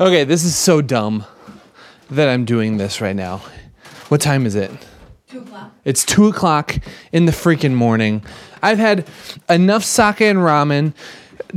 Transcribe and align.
Okay, 0.00 0.24
this 0.24 0.44
is 0.44 0.56
so 0.56 0.80
dumb 0.80 1.24
that 2.10 2.28
I'm 2.28 2.44
doing 2.44 2.78
this 2.78 3.00
right 3.00 3.16
now. 3.16 3.42
What 4.08 4.20
time 4.20 4.46
is 4.46 4.54
it? 4.54 4.70
Two 5.28 5.40
o'clock. 5.40 5.72
It's 5.84 6.04
two 6.04 6.28
o'clock 6.28 6.76
in 7.12 7.26
the 7.26 7.32
freaking 7.32 7.74
morning. 7.74 8.22
I've 8.62 8.78
had 8.78 9.06
enough 9.48 9.84
sake 9.84 10.22
and 10.22 10.38
ramen 10.38 10.94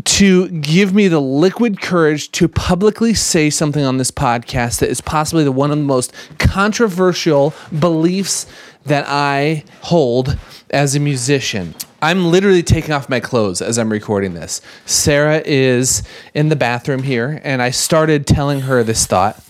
to 0.04 0.49
give 0.49 0.94
me 0.94 1.07
the 1.07 1.21
liquid 1.21 1.81
courage 1.81 2.31
to 2.31 2.47
publicly 2.47 3.13
say 3.13 3.49
something 3.49 3.84
on 3.84 3.98
this 3.98 4.12
podcast 4.12 4.80
that 4.80 4.90
is 4.90 5.02
possibly 5.02 5.44
the 5.44 5.52
one 5.52 5.72
of 5.72 5.78
the 5.78 5.84
most 5.84 6.14
controversial 6.40 7.54
beliefs 7.78 8.46
that 8.86 9.06
I 9.08 9.64
hold 9.82 10.38
as 10.70 10.96
a 10.96 11.00
musician. 11.00 11.76
I'm 12.02 12.25
literally 12.25 12.63
taking 12.63 12.91
off 12.91 13.09
my 13.09 13.20
clothes 13.20 13.61
as 13.61 13.77
I'm 13.77 13.91
recording 13.91 14.33
this. 14.33 14.61
Sarah 14.86 15.41
is 15.45 16.01
in 16.33 16.50
the 16.50 16.55
bathroom 16.55 17.04
here, 17.04 17.39
and 17.43 17.61
I 17.61 17.70
started 17.70 18.25
telling 18.25 18.61
her 18.61 18.83
this 18.83 19.05
thought. 19.05 19.41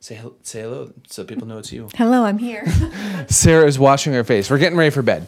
Say, 0.00 0.20
say 0.42 0.62
hello 0.62 0.92
so 1.08 1.24
people 1.24 1.46
know 1.46 1.58
it's 1.58 1.72
you. 1.72 1.90
Hello, 1.94 2.24
I'm 2.24 2.38
here. 2.38 2.64
Sarah 3.28 3.66
is 3.66 3.78
washing 3.78 4.12
her 4.14 4.24
face. 4.24 4.48
We're 4.48 4.58
getting 4.58 4.78
ready 4.78 4.90
for 4.90 5.02
bed. 5.02 5.26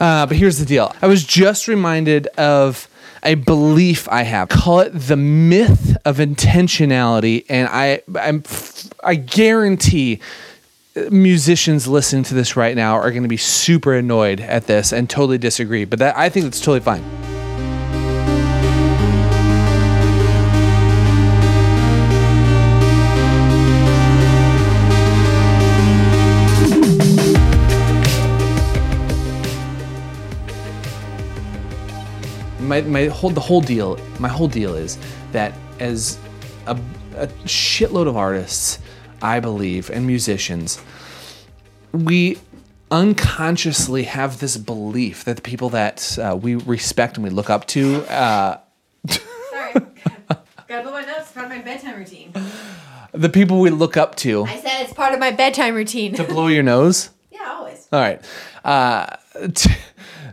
Uh, 0.00 0.26
but 0.26 0.36
here's 0.36 0.58
the 0.58 0.66
deal 0.66 0.94
I 1.00 1.06
was 1.06 1.24
just 1.24 1.68
reminded 1.68 2.26
of 2.36 2.88
a 3.22 3.34
belief 3.34 4.08
I 4.08 4.22
have. 4.22 4.48
Call 4.48 4.80
it 4.80 4.90
the 4.90 5.16
myth 5.16 5.96
of 6.04 6.18
intentionality. 6.18 7.46
And 7.48 7.68
I, 7.70 8.02
I'm, 8.20 8.42
I 9.02 9.14
guarantee 9.14 10.20
musicians 11.10 11.86
listening 11.86 12.22
to 12.24 12.34
this 12.34 12.56
right 12.56 12.74
now 12.74 12.94
are 12.94 13.10
going 13.10 13.22
to 13.22 13.28
be 13.28 13.36
super 13.36 13.94
annoyed 13.94 14.40
at 14.40 14.66
this 14.66 14.92
and 14.92 15.08
totally 15.08 15.38
disagree. 15.38 15.84
But 15.84 15.98
that, 15.98 16.16
I 16.16 16.28
think 16.28 16.44
that's 16.44 16.60
totally 16.60 16.80
fine. 16.80 17.04
my, 32.66 32.80
my 32.82 33.06
whole 33.06 33.30
the 33.30 33.40
whole 33.40 33.60
deal 33.60 33.98
my 34.18 34.28
whole 34.28 34.48
deal 34.48 34.74
is 34.74 34.98
that 35.32 35.54
as 35.78 36.18
a, 36.66 36.76
a 37.14 37.28
shitload 37.44 38.08
of 38.08 38.16
artists 38.16 38.80
i 39.22 39.40
believe 39.40 39.90
and 39.90 40.06
musicians 40.06 40.80
we 41.92 42.38
unconsciously 42.90 44.04
have 44.04 44.38
this 44.40 44.56
belief 44.56 45.24
that 45.24 45.36
the 45.36 45.42
people 45.42 45.68
that 45.70 46.18
uh, 46.18 46.36
we 46.36 46.54
respect 46.54 47.16
and 47.16 47.24
we 47.24 47.30
look 47.30 47.50
up 47.50 47.66
to 47.66 48.02
uh, 48.10 48.58
Sorry. 49.08 49.72
Gotta 50.68 50.82
put 50.82 50.92
my. 50.92 51.04
It's 51.06 51.32
part 51.32 51.46
of 51.46 51.50
my 51.52 51.62
bedtime 51.62 51.96
routine. 51.96 52.32
the 53.12 53.28
people 53.28 53.60
we 53.60 53.70
look 53.70 53.96
up 53.96 54.14
to 54.16 54.44
I 54.44 54.56
said 54.58 54.82
it's 54.82 54.92
part 54.92 55.14
of 55.14 55.20
my 55.20 55.30
bedtime 55.30 55.74
routine. 55.74 56.14
to 56.14 56.24
blow 56.24 56.46
your 56.48 56.62
nose 56.62 57.10
yeah, 57.30 57.52
always. 57.52 57.88
All 57.92 58.00
right. 58.00 58.22
Uh, 58.64 59.16
t- 59.54 59.70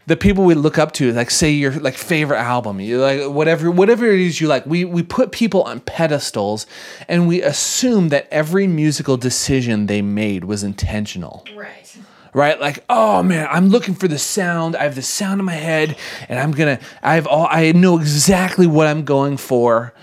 the 0.06 0.18
people 0.18 0.44
we 0.44 0.54
look 0.54 0.78
up 0.78 0.92
to, 0.94 1.12
like 1.14 1.32
say 1.32 1.52
your 1.52 1.72
like 1.74 1.96
favorite 1.96 2.40
album, 2.40 2.80
you 2.80 3.00
like 3.00 3.30
whatever 3.30 3.72
whatever 3.72 4.06
it 4.06 4.20
is 4.20 4.42
you 4.42 4.48
like. 4.48 4.66
We 4.66 4.86
we 4.86 5.04
put 5.04 5.32
people 5.32 5.64
on 5.64 5.80
pedestals, 5.82 6.66
and 7.08 7.28
we 7.28 7.42
assume 7.42 8.10
that 8.10 8.28
every 8.32 8.68
musical 8.68 9.18
decision 9.18 9.88
they 9.88 10.02
made 10.02 10.46
was 10.46 10.64
intentional. 10.64 11.46
Right. 11.56 11.98
Right? 12.34 12.60
Like, 12.60 12.84
oh 12.90 13.22
man, 13.22 13.48
I'm 13.50 13.70
looking 13.70 13.94
for 13.94 14.08
the 14.08 14.18
sound. 14.18 14.76
I 14.76 14.84
have 14.84 14.96
the 14.96 15.04
sound 15.04 15.40
in 15.40 15.46
my 15.46 15.54
head, 15.54 15.96
and 16.28 16.40
I'm 16.40 16.52
gonna. 16.52 16.80
I 17.02 17.16
have 17.16 17.28
all. 17.28 17.48
I 17.50 17.72
know 17.72 18.00
exactly 18.00 18.68
what 18.68 18.88
I'm 18.88 19.06
going 19.06 19.38
for. 19.38 19.94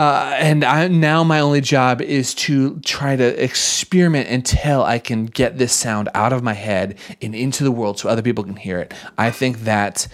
Uh, 0.00 0.34
and 0.38 0.64
I 0.64 0.88
now 0.88 1.22
my 1.24 1.40
only 1.40 1.60
job 1.60 2.00
is 2.00 2.34
to 2.36 2.80
try 2.80 3.16
to 3.16 3.44
experiment 3.44 4.30
until 4.30 4.82
I 4.82 4.98
can 4.98 5.26
get 5.26 5.58
this 5.58 5.74
sound 5.74 6.08
out 6.14 6.32
of 6.32 6.42
my 6.42 6.54
head 6.54 6.98
and 7.20 7.34
into 7.34 7.64
the 7.64 7.70
world 7.70 7.98
so 7.98 8.08
other 8.08 8.22
people 8.22 8.42
can 8.42 8.56
hear 8.56 8.78
it. 8.78 8.94
I 9.18 9.30
think 9.30 9.64
that 9.64 10.08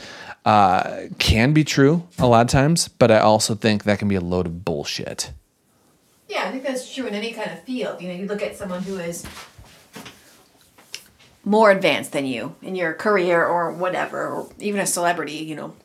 uh, 0.44 1.02
can 1.20 1.52
be 1.52 1.62
true 1.62 2.02
a 2.18 2.26
lot 2.26 2.40
of 2.40 2.50
times, 2.50 2.88
but 2.88 3.12
I 3.12 3.20
also 3.20 3.54
think 3.54 3.84
that 3.84 4.00
can 4.00 4.08
be 4.08 4.16
a 4.16 4.20
load 4.20 4.46
of 4.46 4.64
bullshit. 4.64 5.30
Yeah, 6.28 6.48
I 6.48 6.50
think 6.50 6.64
that's 6.64 6.92
true 6.92 7.06
in 7.06 7.14
any 7.14 7.30
kind 7.30 7.52
of 7.52 7.62
field. 7.62 8.02
You 8.02 8.08
know, 8.08 8.14
you 8.14 8.26
look 8.26 8.42
at 8.42 8.56
someone 8.56 8.82
who 8.82 8.96
is 8.96 9.24
more 11.44 11.70
advanced 11.70 12.10
than 12.10 12.26
you 12.26 12.56
in 12.60 12.74
your 12.74 12.92
career 12.92 13.46
or 13.46 13.70
whatever, 13.70 14.26
or 14.26 14.50
even 14.58 14.80
a 14.80 14.86
celebrity, 14.86 15.36
you 15.36 15.54
know, 15.54 15.76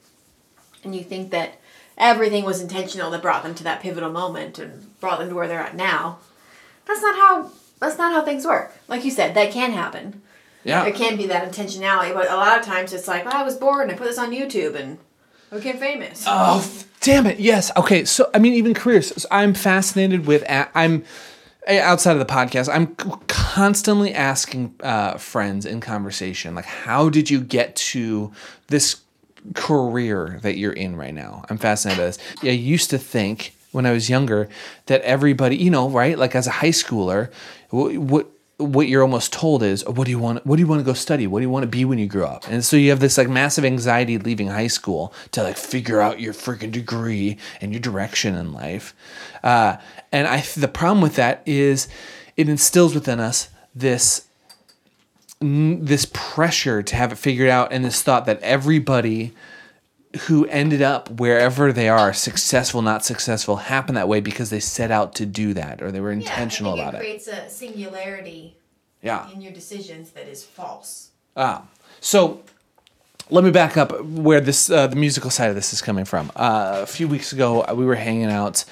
and 0.84 0.96
you 0.96 1.04
think 1.04 1.30
that 1.30 1.61
everything 2.02 2.44
was 2.44 2.60
intentional 2.60 3.10
that 3.12 3.22
brought 3.22 3.44
them 3.44 3.56
to 3.56 3.64
that 3.64 3.82
pivotal 3.82 4.12
moment 4.12 4.60
and 4.60 5.00
brought 5.00 5.20
them 5.20 5.30
to 5.30 5.36
where 5.36 5.48
they're 5.48 5.60
at 5.62 5.76
now. 5.76 6.18
That's 6.86 7.02
not 7.02 7.16
how 7.16 7.52
that's 7.80 7.98
not 7.98 8.12
how 8.12 8.24
things 8.24 8.46
work. 8.46 8.74
Like 8.90 9.06
you 9.06 9.12
said, 9.12 9.34
that 9.36 9.52
can 9.52 9.72
happen. 9.72 10.22
Yeah. 10.64 10.84
There 10.84 10.94
can 10.94 11.16
be 11.18 11.28
that 11.28 11.50
intentionality, 11.50 12.14
but 12.14 12.30
a 12.30 12.36
lot 12.36 12.60
of 12.60 12.66
times 12.66 12.92
it's 12.94 13.08
like, 13.08 13.26
oh, 13.26 13.30
I 13.30 13.44
was 13.44 13.56
bored 13.56 13.84
and 13.84 13.92
I 13.92 13.96
put 13.96 14.04
this 14.08 14.20
on 14.20 14.32
YouTube 14.32 14.76
and 14.76 15.00
became 15.52 15.78
famous. 15.78 16.24
Oh, 16.28 16.68
damn 17.00 17.26
it. 17.26 17.40
Yes. 17.40 17.72
Okay. 17.76 18.06
So, 18.06 18.30
I 18.34 18.40
mean, 18.40 18.54
even 18.54 18.76
careers. 18.76 19.12
So 19.20 19.28
I'm 19.32 19.56
fascinated 19.56 20.28
with, 20.28 20.44
a- 20.44 20.70
I'm 20.78 21.04
outside 21.68 22.14
of 22.14 22.20
the 22.20 22.32
podcast, 22.32 22.74
I'm 22.74 22.96
constantly 23.28 24.14
asking 24.14 24.76
uh, 24.82 25.18
friends 25.18 25.66
in 25.66 25.80
conversation, 25.80 26.54
like, 26.56 26.66
how 26.66 27.10
did 27.10 27.30
you 27.30 27.42
get 27.42 27.76
to 27.78 28.32
this 28.68 29.02
career 29.56 30.40
that 30.42 30.58
you're 30.58 30.74
in 30.74 30.96
right 30.96 31.14
now? 31.14 31.46
I'm 31.50 31.58
fascinated 31.58 32.00
by 32.00 32.06
this. 32.06 32.20
I 32.44 32.48
used 32.48 32.90
to 32.92 32.98
think 32.98 33.56
when 33.72 33.86
I 33.86 33.92
was 33.92 34.10
younger 34.10 34.50
that 34.88 35.02
everybody, 35.02 35.56
you 35.56 35.70
know, 35.70 35.90
right? 35.90 36.18
Like 36.18 36.36
as 36.36 36.48
a 36.48 36.52
high 36.52 36.70
schooler, 36.70 37.32
what, 37.70 37.96
what, 37.98 38.28
what 38.58 38.88
you're 38.88 39.02
almost 39.02 39.34
told 39.34 39.64
is, 39.64 39.84
what 39.88 40.06
do 40.06 40.12
you 40.12 40.20
want? 40.20 40.46
What 40.46 40.58
do 40.58 40.62
you 40.62 40.68
want 40.68 40.82
to 40.82 40.86
go 40.86 40.94
study? 40.94 41.26
What 41.26 41.40
do 41.40 41.44
you 41.44 41.50
want 41.50 41.64
to 41.64 41.68
be 41.68 41.84
when 41.86 41.98
you 41.98 42.08
grow 42.08 42.28
up? 42.28 42.48
And 42.48 42.64
so 42.64 42.78
you 42.78 42.90
have 42.92 43.00
this 43.00 43.18
like 43.18 43.30
massive 43.30 43.66
anxiety 43.66 44.18
leaving 44.18 44.48
high 44.48 44.68
school 44.68 45.14
to 45.32 45.42
like 45.42 45.58
figure 45.58 46.00
out 46.00 46.20
your 46.20 46.34
freaking 46.34 46.72
degree 46.72 47.38
and 47.60 47.72
your 47.72 47.80
direction 47.80 48.36
in 48.36 48.54
life. 48.54 48.94
Uh, 49.44 49.78
and 50.12 50.28
I, 50.28 50.42
the 50.56 50.68
problem 50.68 51.02
with 51.02 51.16
that 51.16 51.42
is, 51.46 51.88
it 52.38 52.48
instills 52.48 52.94
within 52.94 53.20
us 53.20 53.50
this 53.74 54.28
this 55.42 56.06
pressure 56.14 56.84
to 56.84 56.96
have 56.96 57.12
it 57.12 57.18
figured 57.18 57.50
out, 57.50 57.72
and 57.74 57.84
this 57.84 58.02
thought 58.04 58.26
that 58.28 58.42
everybody 58.42 59.34
who 60.28 60.46
ended 60.48 60.82
up 60.82 61.10
wherever 61.20 61.72
they 61.72 61.88
are, 61.90 62.14
successful, 62.14 62.82
not 62.82 63.04
successful, 63.06 63.56
happened 63.58 63.98
that 63.98 64.08
way 64.08 64.20
because 64.20 64.50
they 64.50 64.60
set 64.60 64.92
out 64.92 65.16
to 65.16 65.26
do 65.26 65.54
that 65.54 65.82
or 65.82 65.92
they 65.92 66.02
were 66.02 66.12
intentional 66.12 66.76
yeah, 66.76 66.82
about 66.84 66.96
it. 66.96 67.00
creates 67.00 67.28
a 67.28 67.50
singularity 67.50 68.56
Yeah. 69.02 69.30
in 69.32 69.42
your 69.42 69.54
decisions 69.54 70.12
that 70.12 70.28
is 70.28 70.44
false. 70.44 71.12
Ah, 71.38 71.64
so 72.02 72.42
let 73.30 73.44
me 73.46 73.52
back 73.52 73.78
up 73.78 74.04
where 74.04 74.42
this 74.42 74.70
uh, 74.70 74.88
the 74.88 74.98
musical 74.98 75.30
side 75.30 75.48
of 75.50 75.56
this 75.56 75.72
is 75.72 75.82
coming 75.82 76.04
from. 76.04 76.30
Uh, 76.36 76.80
a 76.84 76.86
few 76.86 77.08
weeks 77.08 77.32
ago, 77.32 77.62
uh, 77.64 77.74
we 77.74 77.86
were 77.86 77.96
hanging 77.96 78.30
out 78.30 78.66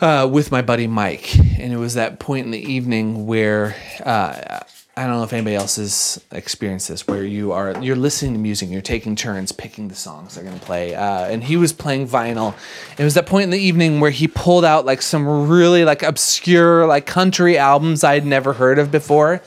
uh, 0.00 0.26
with 0.32 0.50
my 0.50 0.62
buddy 0.62 0.86
Mike, 0.86 1.36
and 1.36 1.70
it 1.70 1.76
was 1.76 1.92
that 1.94 2.18
point 2.18 2.46
in 2.46 2.50
the 2.50 2.58
evening 2.72 3.26
where 3.26 3.76
uh, 4.04 4.60
I 4.96 5.06
don't 5.06 5.16
know 5.16 5.24
if 5.24 5.32
anybody 5.32 5.56
else 5.56 5.76
has 5.76 6.24
experienced 6.30 6.88
this, 6.88 7.06
where 7.08 7.24
you 7.24 7.50
are 7.50 7.76
you're 7.82 7.96
listening 7.96 8.34
to 8.34 8.38
music, 8.38 8.70
you're 8.70 8.80
taking 8.80 9.16
turns 9.16 9.50
picking 9.50 9.88
the 9.88 9.94
songs 9.94 10.34
they're 10.34 10.44
gonna 10.44 10.58
play, 10.58 10.94
uh, 10.94 11.24
and 11.26 11.42
he 11.42 11.56
was 11.56 11.72
playing 11.72 12.06
vinyl. 12.06 12.54
It 12.96 13.02
was 13.02 13.14
that 13.14 13.26
point 13.26 13.44
in 13.44 13.50
the 13.50 13.58
evening 13.58 13.98
where 13.98 14.12
he 14.12 14.28
pulled 14.28 14.64
out 14.64 14.86
like 14.86 15.02
some 15.02 15.48
really 15.48 15.84
like 15.84 16.04
obscure 16.04 16.86
like 16.86 17.06
country 17.06 17.58
albums 17.58 18.04
I'd 18.04 18.24
never 18.24 18.52
heard 18.52 18.78
of 18.78 18.92
before. 18.92 19.42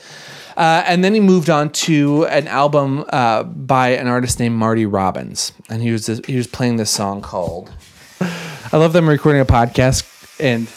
Uh, 0.54 0.82
and 0.86 1.04
then 1.04 1.14
he 1.14 1.20
moved 1.20 1.48
on 1.48 1.70
to 1.70 2.26
an 2.26 2.48
album 2.48 3.04
uh, 3.10 3.44
by 3.44 3.90
an 3.90 4.08
artist 4.08 4.40
named 4.40 4.56
Marty 4.56 4.84
Robbins, 4.84 5.52
and 5.70 5.80
he 5.80 5.92
was 5.92 6.08
he 6.26 6.36
was 6.36 6.46
playing 6.46 6.76
this 6.76 6.90
song 6.90 7.22
called. 7.22 7.72
I 8.20 8.76
love 8.76 8.92
them 8.92 9.08
recording 9.08 9.40
a 9.40 9.46
podcast, 9.46 10.04
and 10.40 10.68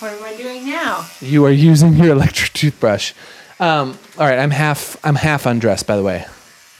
What 0.00 0.12
am 0.12 0.24
I 0.24 0.34
doing 0.34 0.64
now? 0.64 1.06
you 1.20 1.44
are 1.44 1.50
using 1.50 1.92
your 1.94 2.12
electric 2.16 2.54
toothbrush. 2.54 3.12
Um, 3.58 3.98
all 4.18 4.26
right, 4.26 4.38
I'm 4.38 4.50
half 4.50 4.96
I'm 5.04 5.14
half 5.14 5.44
undressed, 5.44 5.86
by 5.86 5.96
the 5.96 6.02
way. 6.02 6.24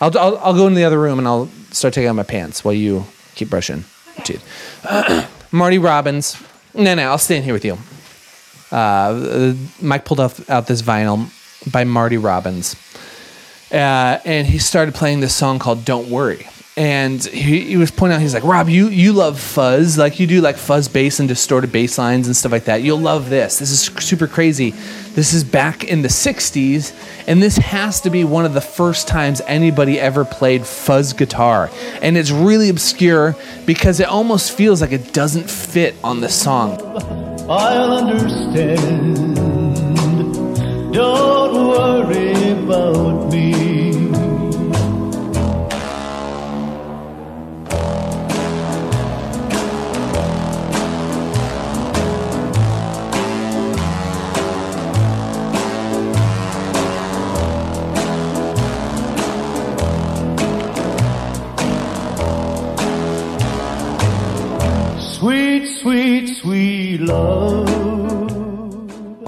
I'll, 0.00 0.16
I'll 0.18 0.38
I'll 0.38 0.54
go 0.54 0.66
in 0.66 0.72
the 0.74 0.84
other 0.84 0.98
room 0.98 1.18
and 1.18 1.28
I'll 1.28 1.48
start 1.70 1.92
taking 1.92 2.08
out 2.08 2.14
my 2.16 2.22
pants 2.22 2.64
while 2.64 2.72
you 2.72 3.04
keep 3.34 3.50
brushing 3.50 3.84
your 4.16 4.24
teeth. 4.24 5.28
Marty 5.52 5.78
Robbins. 5.78 6.42
No, 6.74 6.94
no, 6.94 7.10
I'll 7.10 7.18
stay 7.18 7.36
in 7.36 7.42
here 7.42 7.52
with 7.52 7.64
you. 7.64 7.76
Uh, 8.74 9.54
Mike 9.82 10.04
pulled 10.06 10.20
off, 10.20 10.48
out 10.48 10.66
this 10.66 10.80
vinyl 10.80 11.28
by 11.70 11.84
Marty 11.84 12.16
Robbins, 12.16 12.76
uh, 13.72 14.18
and 14.24 14.46
he 14.46 14.58
started 14.58 14.94
playing 14.94 15.20
this 15.20 15.34
song 15.34 15.58
called 15.58 15.84
"Don't 15.84 16.08
Worry." 16.08 16.46
And 16.76 17.22
he, 17.24 17.60
he 17.60 17.76
was 17.76 17.90
pointing 17.90 18.16
out 18.16 18.22
he's 18.22 18.32
like 18.32 18.44
rob 18.44 18.68
you 18.68 18.88
you 18.88 19.12
love 19.12 19.40
fuzz. 19.40 19.98
Like 19.98 20.20
you 20.20 20.26
do 20.26 20.40
like 20.40 20.56
fuzz 20.56 20.88
bass 20.88 21.18
and 21.18 21.28
distorted 21.28 21.72
bass 21.72 21.98
lines 21.98 22.26
and 22.26 22.36
stuff 22.36 22.52
like 22.52 22.64
that. 22.64 22.82
You'll 22.82 23.00
love 23.00 23.28
this. 23.28 23.58
This 23.58 23.70
is 23.70 23.80
super 24.04 24.26
crazy. 24.26 24.70
This 25.14 25.34
is 25.34 25.42
back 25.42 25.84
in 25.84 26.02
the 26.02 26.08
60s 26.08 26.94
and 27.26 27.42
this 27.42 27.56
has 27.56 28.00
to 28.02 28.10
be 28.10 28.24
one 28.24 28.44
of 28.44 28.54
the 28.54 28.60
first 28.60 29.08
times 29.08 29.40
anybody 29.46 29.98
ever 29.98 30.24
played 30.24 30.64
fuzz 30.64 31.12
guitar. 31.12 31.70
And 32.00 32.16
it's 32.16 32.30
really 32.30 32.68
obscure 32.68 33.34
because 33.66 33.98
it 33.98 34.06
almost 34.06 34.52
feels 34.52 34.80
like 34.80 34.92
it 34.92 35.12
doesn't 35.12 35.50
fit 35.50 35.96
on 36.04 36.20
the 36.20 36.28
song. 36.28 36.80
I'll 37.48 37.92
understand. 37.92 39.36
Don't 40.94 41.68
worry 41.68 42.50
about 42.52 43.32
me. 43.32 43.69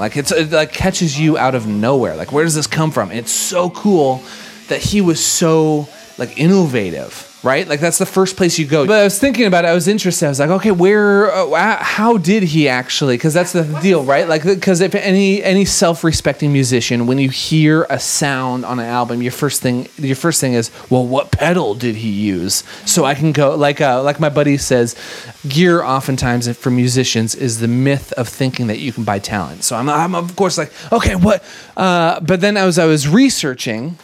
Like 0.02 0.16
it's 0.16 0.32
it 0.32 0.50
like 0.50 0.72
catches 0.72 1.16
you 1.16 1.38
out 1.38 1.54
of 1.54 1.69
nowhere. 1.69 2.16
Like 2.16 2.32
where 2.32 2.43
does 2.43 2.56
this 2.56 2.66
come 2.66 2.90
from? 2.90 3.12
It's 3.12 3.31
so 3.31 3.70
cool 3.70 4.20
that 4.66 4.81
he 4.81 5.00
was 5.00 5.25
so 5.25 5.87
like 6.19 6.37
innovative, 6.37 7.31
right? 7.42 7.66
Like 7.66 7.80
that's 7.80 7.98
the 7.98 8.06
first 8.06 8.36
place 8.36 8.58
you 8.58 8.66
go. 8.66 8.86
But 8.86 9.00
I 9.00 9.04
was 9.04 9.18
thinking 9.18 9.46
about 9.46 9.64
it. 9.64 9.68
I 9.68 9.74
was 9.74 9.88
interested. 9.88 10.26
I 10.26 10.28
was 10.28 10.40
like, 10.40 10.50
okay, 10.50 10.70
where? 10.70 11.30
Uh, 11.32 11.82
how 11.82 12.16
did 12.16 12.42
he 12.42 12.68
actually? 12.68 13.16
Because 13.16 13.34
that's 13.34 13.52
the 13.52 13.64
deal, 13.82 14.04
right? 14.04 14.28
Like 14.28 14.44
because 14.44 14.80
if 14.80 14.94
any 14.94 15.42
any 15.42 15.64
self-respecting 15.64 16.52
musician, 16.52 17.06
when 17.06 17.18
you 17.18 17.30
hear 17.30 17.86
a 17.90 17.98
sound 17.98 18.64
on 18.64 18.78
an 18.78 18.86
album, 18.86 19.22
your 19.22 19.32
first 19.32 19.62
thing 19.62 19.88
your 19.98 20.16
first 20.16 20.40
thing 20.40 20.54
is, 20.54 20.70
well, 20.90 21.06
what 21.06 21.32
pedal 21.32 21.74
did 21.74 21.96
he 21.96 22.10
use? 22.10 22.64
So 22.86 23.04
I 23.04 23.14
can 23.14 23.32
go 23.32 23.56
like 23.56 23.80
uh, 23.80 24.02
like 24.02 24.20
my 24.20 24.28
buddy 24.28 24.56
says, 24.56 24.94
gear 25.48 25.82
oftentimes 25.82 26.54
for 26.56 26.70
musicians 26.70 27.34
is 27.34 27.60
the 27.60 27.68
myth 27.68 28.12
of 28.12 28.28
thinking 28.28 28.68
that 28.68 28.78
you 28.78 28.92
can 28.92 29.04
buy 29.04 29.18
talent. 29.18 29.64
So 29.64 29.76
I'm, 29.76 29.88
I'm 29.88 30.14
of 30.14 30.36
course 30.36 30.58
like, 30.58 30.72
okay, 30.92 31.16
what? 31.16 31.44
Uh, 31.76 32.20
but 32.20 32.40
then 32.40 32.56
as 32.56 32.78
I 32.78 32.86
was 32.86 33.08
researching 33.08 33.98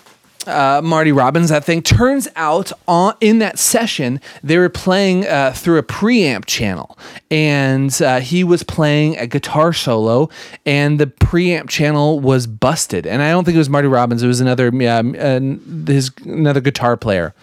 uh, 0.49 0.81
Marty 0.83 1.13
Robbins, 1.13 1.51
that 1.51 1.65
thing 1.65 1.83
turns 1.83 2.27
out 2.35 2.73
on 2.87 3.15
in 3.21 3.39
that 3.39 3.59
session 3.59 4.21
they 4.43 4.59
were 4.59 4.69
playing 4.69 5.27
uh, 5.27 5.53
through 5.53 5.79
a 5.79 5.83
preamp 5.83 6.47
channel, 6.47 6.99
and 7.31 8.01
uh, 8.03 8.21
he 8.21 8.43
was 8.43 8.63
playing 8.63 9.17
a 9.19 9.27
guitar 9.27 9.73
solo, 9.73 10.29
and 10.65 10.99
the 10.99 11.07
preamp 11.07 11.69
channel 11.69 12.19
was 12.21 12.47
busted. 12.47 13.07
And 13.07 13.23
I 13.23 13.31
don't 13.31 13.45
think 13.45 13.55
it 13.55 13.59
was 13.59 13.71
Marty 13.71 13.89
Robbins; 13.89 14.23
it 14.23 14.27
was 14.27 14.41
another 14.41 14.69
um, 14.89 15.85
his 15.87 16.11
another 16.25 16.61
guitar 16.61 16.97
player 16.97 17.35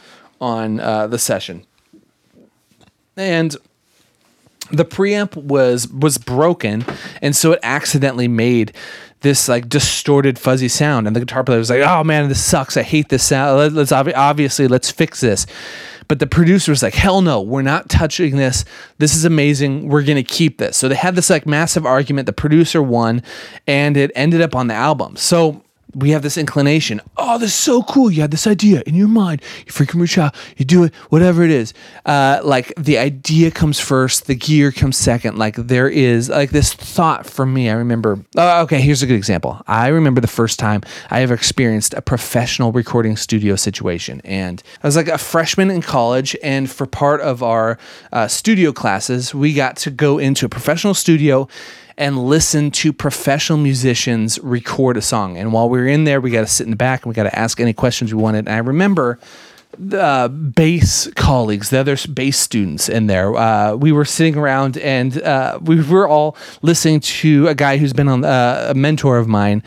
on 0.42 0.80
uh, 0.80 1.08
the 1.08 1.20
session, 1.20 1.66
and 3.16 3.56
the 4.72 4.86
preamp 4.86 5.36
was 5.36 5.88
was 5.90 6.18
broken 6.18 6.86
and 7.22 7.36
so 7.36 7.52
it 7.52 7.60
accidentally 7.64 8.28
made 8.28 8.74
this 9.22 9.48
like 9.50 9.68
distorted 9.70 10.38
fuzzy 10.38 10.68
sound 10.68 11.08
and 11.08 11.16
the 11.16 11.20
guitar 11.20 11.44
player 11.44 11.58
was 11.58 11.70
like 11.70 11.82
oh 11.82 12.04
man 12.04 12.30
this 12.30 12.44
sucks. 12.44 12.78
I 12.78 12.84
hate 12.84 13.10
this 13.10 13.24
sound. 13.24 13.58
Let- 13.58 13.74
let's 13.74 13.92
obvi- 13.92 14.16
obviously 14.16 14.68
let's 14.68 14.92
fix 14.92 15.22
this. 15.22 15.46
But 16.08 16.20
the 16.20 16.28
producer 16.28 16.72
was 16.72 16.84
like 16.84 16.94
hell 16.94 17.22
no 17.22 17.42
we're 17.42 17.62
not 17.64 17.90
touching 17.90 18.36
this. 18.38 18.66
This 19.00 19.16
is 19.16 19.26
amazing. 19.26 19.90
We're 19.90 20.04
gonna 20.04 20.24
keep 20.24 20.58
this. 20.60 20.78
So 20.78 20.88
they 20.88 20.96
had 20.96 21.16
this 21.16 21.30
like 21.30 21.46
massive 21.48 21.86
argument. 21.86 22.28
The 22.28 22.34
producer 22.34 22.82
won 22.82 23.24
and 23.66 23.98
it 23.98 24.12
ended 24.16 24.42
up 24.42 24.56
on 24.56 24.68
the 24.68 24.76
album. 24.76 25.16
So 25.16 25.64
we 25.96 26.10
have 26.12 26.22
this 26.22 26.38
inclination. 26.38 27.00
Oh, 27.16 27.38
this 27.38 27.50
is 27.50 27.56
so 27.56 27.82
cool. 27.84 28.12
You 28.12 28.22
had 28.22 28.32
this 28.32 28.46
idea 28.46 28.84
in 28.86 28.96
your 28.96 29.08
mind. 29.08 29.42
You 29.66 29.72
freaking 29.72 30.02
reach 30.02 30.18
out. 30.18 30.36
You 30.58 30.66
do 30.66 30.84
it, 30.84 30.94
whatever 31.10 31.42
it 31.44 31.52
is. 31.52 31.74
Uh, 32.06 32.42
like 32.44 32.74
the 32.78 32.98
idea 32.98 33.50
comes 33.50 33.80
first, 33.80 34.28
the 34.28 34.36
gear 34.36 34.72
comes 34.72 34.98
second. 34.98 35.38
Like 35.38 35.56
there 35.56 35.88
is 35.88 36.30
like 36.30 36.50
this 36.50 36.74
thought 36.74 37.26
for 37.26 37.46
me. 37.46 37.70
I 37.70 37.74
remember. 37.74 38.20
Oh, 38.36 38.62
okay. 38.64 38.82
Here's 38.82 39.02
a 39.02 39.08
good 39.08 39.16
example. 39.16 39.62
I 39.68 39.88
remember 39.88 40.20
the 40.20 40.28
first 40.28 40.60
time 40.60 40.82
I 41.10 41.22
ever 41.22 41.34
experienced 41.34 41.94
a 41.94 42.02
professional 42.02 42.74
recording 42.74 43.16
studio 43.16 43.56
situation, 43.56 44.22
and 44.26 44.62
I 44.84 44.88
was 44.88 44.98
like 44.98 45.08
a 45.08 45.18
freshman 45.18 45.72
in 45.72 45.82
college, 45.82 46.36
and 46.44 46.70
for 46.70 46.86
part 46.86 47.22
of 47.22 47.42
our 47.42 47.78
uh, 48.12 48.28
studio 48.28 48.74
classes, 48.74 49.34
we 49.34 49.54
got 49.54 49.78
to 49.78 49.92
go 49.92 50.18
into 50.18 50.46
a 50.46 50.50
professional 50.50 50.94
studio 50.94 51.48
and 51.98 52.28
listen 52.28 52.72
to 52.72 52.92
professional 52.92 53.58
musicians 53.58 54.38
record 54.40 54.98
a 54.98 55.02
song. 55.02 55.38
And 55.38 55.54
while 55.54 55.70
we 55.70 55.80
were 55.80 55.88
in 55.88 56.04
there, 56.04 56.20
we 56.20 56.32
got 56.32 56.42
to 56.42 56.48
sit 56.48 56.66
in 56.66 56.72
the 56.72 56.76
back 56.76 57.04
and 57.04 57.10
we 57.10 57.16
got 57.16 57.24
to 57.24 57.40
ask 57.40 57.60
any 57.60 57.74
questions 57.74 58.14
we 58.14 58.22
wanted. 58.22 58.48
And 58.48 58.56
I 58.56 58.58
remember 58.58 59.20
the 59.78 60.02
uh, 60.02 60.28
bass 60.28 61.10
colleagues, 61.16 61.70
the 61.70 61.80
other 61.80 61.98
bass 62.14 62.38
students 62.38 62.90
in 62.90 63.08
there. 63.08 63.36
Uh, 63.36 63.76
we 63.76 63.92
were 63.92 64.06
sitting 64.06 64.36
around 64.36 64.78
and 64.78 65.22
uh, 65.22 65.60
we 65.62 65.82
were 65.82 66.08
all 66.08 66.38
listening 66.62 67.00
to 67.00 67.48
a 67.48 67.56
guy 67.56 67.78
who's 67.78 67.94
been 67.94 68.08
on 68.08 68.24
uh, 68.24 68.68
a 68.70 68.74
mentor 68.74 69.18
of 69.18 69.28
mine. 69.28 69.64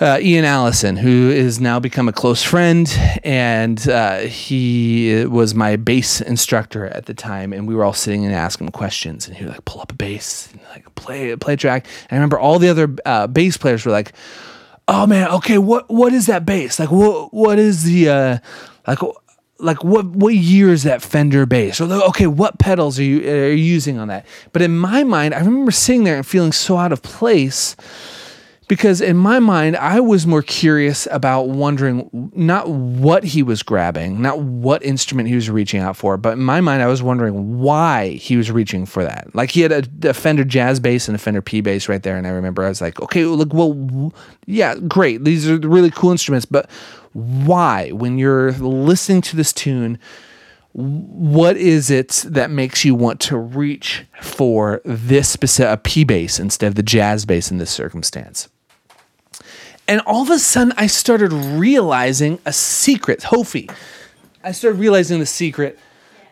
Uh, 0.00 0.18
Ian 0.20 0.44
Allison, 0.44 0.96
who 0.96 1.30
is 1.30 1.60
now 1.60 1.78
become 1.78 2.08
a 2.08 2.12
close 2.12 2.42
friend, 2.42 2.92
and 3.22 3.88
uh, 3.88 4.18
he 4.18 5.24
was 5.26 5.54
my 5.54 5.76
bass 5.76 6.20
instructor 6.20 6.86
at 6.86 7.06
the 7.06 7.14
time. 7.14 7.52
And 7.52 7.68
we 7.68 7.76
were 7.76 7.84
all 7.84 7.92
sitting 7.92 8.24
and 8.24 8.34
asking 8.34 8.66
him 8.66 8.72
questions, 8.72 9.28
and 9.28 9.36
he 9.36 9.44
would 9.44 9.52
like 9.52 9.64
pull 9.64 9.80
up 9.80 9.92
a 9.92 9.94
bass, 9.94 10.48
and 10.50 10.60
like 10.70 10.92
play 10.96 11.36
play 11.36 11.54
a 11.54 11.56
track. 11.56 11.86
And 12.10 12.12
I 12.12 12.14
remember 12.16 12.40
all 12.40 12.58
the 12.58 12.70
other 12.70 12.92
uh, 13.06 13.28
bass 13.28 13.56
players 13.56 13.86
were 13.86 13.92
like, 13.92 14.12
"Oh 14.88 15.06
man, 15.06 15.28
okay, 15.30 15.58
what 15.58 15.88
what 15.88 16.12
is 16.12 16.26
that 16.26 16.44
bass? 16.44 16.80
Like, 16.80 16.90
what 16.90 17.32
what 17.32 17.60
is 17.60 17.84
the 17.84 18.08
uh, 18.08 18.38
like?" 18.88 18.98
Like 19.60 19.84
what? 19.84 20.06
What 20.06 20.34
year 20.34 20.70
is 20.70 20.82
that 20.82 21.00
Fender 21.00 21.46
bass? 21.46 21.80
Or 21.80 21.84
okay, 22.08 22.26
what 22.26 22.58
pedals 22.58 22.98
are 22.98 23.04
you, 23.04 23.20
are 23.20 23.50
you 23.50 23.54
using 23.54 23.98
on 23.98 24.08
that? 24.08 24.26
But 24.52 24.62
in 24.62 24.76
my 24.76 25.04
mind, 25.04 25.32
I 25.32 25.38
remember 25.38 25.70
sitting 25.70 26.02
there 26.02 26.16
and 26.16 26.26
feeling 26.26 26.50
so 26.50 26.76
out 26.76 26.92
of 26.92 27.02
place 27.02 27.76
because 28.68 29.00
in 29.00 29.16
my 29.16 29.38
mind 29.38 29.76
i 29.76 30.00
was 30.00 30.26
more 30.26 30.42
curious 30.42 31.06
about 31.10 31.48
wondering 31.48 32.08
not 32.34 32.68
what 32.68 33.24
he 33.24 33.42
was 33.42 33.62
grabbing 33.62 34.20
not 34.20 34.40
what 34.40 34.82
instrument 34.82 35.28
he 35.28 35.34
was 35.34 35.50
reaching 35.50 35.80
out 35.80 35.96
for 35.96 36.16
but 36.16 36.34
in 36.34 36.42
my 36.42 36.60
mind 36.60 36.82
i 36.82 36.86
was 36.86 37.02
wondering 37.02 37.58
why 37.58 38.10
he 38.10 38.36
was 38.36 38.50
reaching 38.50 38.86
for 38.86 39.02
that. 39.02 39.34
Like 39.34 39.50
he 39.50 39.60
had 39.60 39.72
a, 39.72 40.08
a 40.08 40.14
fender 40.14 40.44
jazz 40.44 40.80
bass 40.80 41.08
and 41.08 41.14
a 41.14 41.18
fender 41.18 41.42
p 41.42 41.60
bass 41.60 41.88
right 41.88 42.02
there 42.02 42.16
and 42.16 42.26
i 42.26 42.30
remember 42.30 42.64
i 42.64 42.68
was 42.68 42.80
like 42.80 43.00
okay 43.00 43.24
look 43.24 43.52
well 43.52 44.12
yeah 44.46 44.74
great 44.76 45.24
these 45.24 45.48
are 45.48 45.58
really 45.58 45.90
cool 45.90 46.10
instruments 46.10 46.46
but 46.46 46.70
why 47.12 47.90
when 47.90 48.18
you're 48.18 48.52
listening 48.52 49.20
to 49.22 49.36
this 49.36 49.52
tune 49.52 49.98
what 50.74 51.56
is 51.56 51.88
it 51.88 52.24
that 52.26 52.50
makes 52.50 52.84
you 52.84 52.96
want 52.96 53.20
to 53.20 53.38
reach 53.38 54.04
for 54.20 54.82
this 54.84 55.28
specific 55.28 55.84
P 55.84 56.02
bass 56.02 56.40
instead 56.40 56.66
of 56.66 56.74
the 56.74 56.82
jazz 56.82 57.24
bass 57.24 57.50
in 57.50 57.58
this 57.58 57.70
circumstance? 57.70 58.48
And 59.86 60.00
all 60.00 60.22
of 60.22 60.30
a 60.30 60.38
sudden, 60.38 60.72
I 60.76 60.88
started 60.88 61.32
realizing 61.32 62.40
a 62.44 62.52
secret. 62.52 63.22
Hofi, 63.24 63.70
I 64.42 64.50
started 64.50 64.80
realizing 64.80 65.20
the 65.20 65.26
secret 65.26 65.78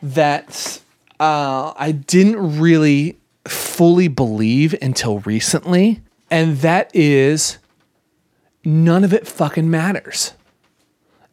that 0.02 0.80
uh, 1.20 1.72
I 1.76 1.92
didn't 1.92 2.58
really 2.58 3.18
fully 3.44 4.08
believe 4.08 4.74
until 4.82 5.20
recently, 5.20 6.00
and 6.30 6.58
that 6.58 6.90
is 6.94 7.58
none 8.64 9.04
of 9.04 9.12
it 9.12 9.28
fucking 9.28 9.70
matters. 9.70 10.32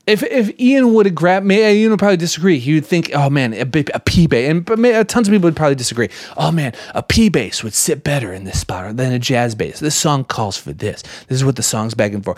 If, 0.10 0.24
if 0.24 0.60
Ian 0.60 0.94
would 0.96 1.06
have 1.06 1.16
grabbed 1.16 1.46
me, 1.46 1.63
uh, 1.63 1.70
Ian 1.70 1.92
would 1.92 2.00
probably 2.00 2.18
disagree. 2.18 2.58
He 2.58 2.74
would 2.74 2.86
think, 2.86 3.12
oh 3.13 3.30
man, 3.30 3.54
a, 3.54 3.62
a 3.94 4.00
P 4.00 4.25
bass, 4.25 4.50
and 4.50 4.66
but 4.66 4.80
may- 4.80 4.96
uh, 4.96 5.04
tons 5.04 5.28
of 5.28 5.32
people 5.32 5.48
would 5.48 5.56
probably 5.56 5.75
disagree. 5.75 6.10
Oh 6.36 6.51
man, 6.51 6.74
a 6.96 7.04
P 7.04 7.30
bass 7.30 7.63
would 7.63 7.75
sit 7.75 8.04
better 8.04 8.34
in 8.34 8.44
this 8.44 8.60
spot 8.60 8.98
than 8.98 9.13
a 9.13 9.20
jazz 9.20 9.54
bass. 9.54 9.80
This 9.80 9.96
song 9.96 10.24
calls 10.24 10.58
for 10.58 10.74
this. 10.74 11.04
This 11.28 11.38
is 11.38 11.46
what 11.46 11.56
the 11.56 11.63
song's 11.63 11.94
begging 11.94 12.22
for. 12.22 12.36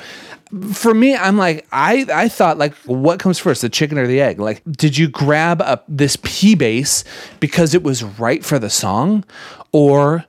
For 0.74 0.94
me, 0.94 1.16
I'm 1.16 1.38
like, 1.38 1.66
I 1.72 2.06
I 2.14 2.28
thought 2.28 2.58
like, 2.58 2.76
what 2.86 3.20
comes 3.20 3.40
first, 3.40 3.62
the 3.62 3.70
chicken 3.70 3.98
or 3.98 4.06
the 4.06 4.20
egg? 4.20 4.40
Like, 4.40 4.62
did 4.70 4.98
you 4.98 5.08
grab 5.08 5.62
a, 5.62 5.82
this 5.88 6.18
P 6.24 6.56
bass 6.56 7.06
because 7.40 7.74
it 7.74 7.84
was 7.84 8.04
right 8.04 8.44
for 8.44 8.60
the 8.60 8.70
song, 8.70 9.24
or 9.72 10.26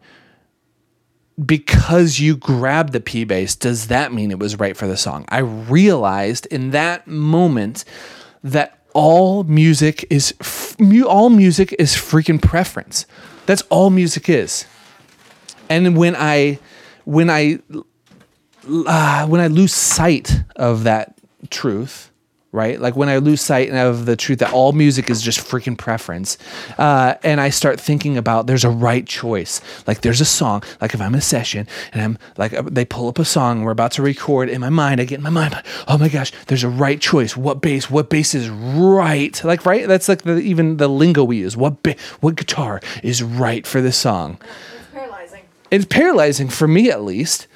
because 1.45 2.21
you 2.21 2.37
grabbed 2.37 2.93
the 2.93 3.01
P 3.01 3.25
bass, 3.25 3.57
does 3.57 3.89
that 3.89 4.13
mean 4.13 4.31
it 4.31 4.39
was 4.39 4.59
right 4.59 4.77
for 4.77 4.87
the 4.87 4.97
song? 4.97 5.25
I 5.29 5.39
realized 5.39 6.47
in 6.47 6.71
that 6.71 7.07
moment 7.07 7.85
that 8.43 8.79
all 8.95 9.45
music 9.45 10.05
is 10.11 10.35
all 11.07 11.31
music 11.31 11.75
is 11.79 11.95
freaking 11.95 12.41
preference. 12.41 13.07
That's 13.47 13.63
all 13.71 13.91
music 13.91 14.29
is. 14.29 14.67
And 15.69 15.97
when 15.97 16.15
I 16.17 16.59
when 17.05 17.31
I 17.31 17.59
uh, 18.69 19.27
when 19.27 19.41
I 19.41 19.47
lose 19.49 19.75
sight 19.75 20.45
of 20.57 20.85
that 20.85 21.19
truth, 21.51 22.12
right? 22.53 22.79
Like 22.79 22.95
when 22.95 23.09
I 23.09 23.17
lose 23.17 23.41
sight 23.41 23.71
of 23.71 24.05
the 24.05 24.15
truth 24.15 24.39
that 24.41 24.53
all 24.53 24.73
music 24.73 25.09
is 25.09 25.23
just 25.23 25.41
freaking 25.41 25.77
preference, 25.77 26.37
uh, 26.77 27.15
and 27.23 27.41
I 27.41 27.49
start 27.49 27.81
thinking 27.81 28.19
about 28.19 28.47
there's 28.47 28.65
a 28.65 28.71
right 28.71 29.07
choice. 29.07 29.61
Like 29.87 30.03
there's 30.03 30.21
a 30.21 30.27
song. 30.27 30.63
Like 30.81 30.93
if 30.93 31.01
I'm 31.01 31.15
in 31.15 31.19
a 31.19 31.23
session 31.23 31.67
and 31.93 32.03
I'm 32.03 32.19
like 32.37 32.53
uh, 32.53 32.63
they 32.63 32.85
pull 32.85 33.09
up 33.09 33.19
a 33.19 33.25
song 33.25 33.63
we're 33.63 33.71
about 33.71 33.93
to 33.93 34.03
record 34.03 34.51
in 34.51 34.61
my 34.61 34.69
mind, 34.69 35.01
I 35.01 35.05
get 35.05 35.17
in 35.17 35.23
my 35.23 35.31
mind, 35.31 35.61
oh 35.89 35.97
my 35.97 36.09
gosh, 36.09 36.31
there's 36.47 36.63
a 36.63 36.69
right 36.69 37.01
choice. 37.01 37.37
What 37.37 37.63
bass? 37.63 37.91
What 37.91 38.11
bass 38.11 38.35
is 38.35 38.51
right? 38.51 39.43
Like 39.43 39.65
right? 39.65 39.89
That's 39.89 40.09
like 40.09 40.23
the, 40.23 40.37
even 40.39 40.77
the 40.77 40.89
lingo 40.89 41.25
we 41.25 41.39
use. 41.39 41.57
What 41.57 41.83
ba- 41.83 41.97
what 42.21 42.37
guitar 42.37 42.81
is 43.03 43.23
right 43.23 43.67
for 43.67 43.81
this 43.81 43.97
song? 43.97 44.39
It's 44.43 44.93
paralyzing. 44.93 45.43
it's 45.71 45.85
paralyzing 45.87 46.49
for 46.49 46.69
me 46.69 46.91
at 46.91 47.03
least 47.03 47.47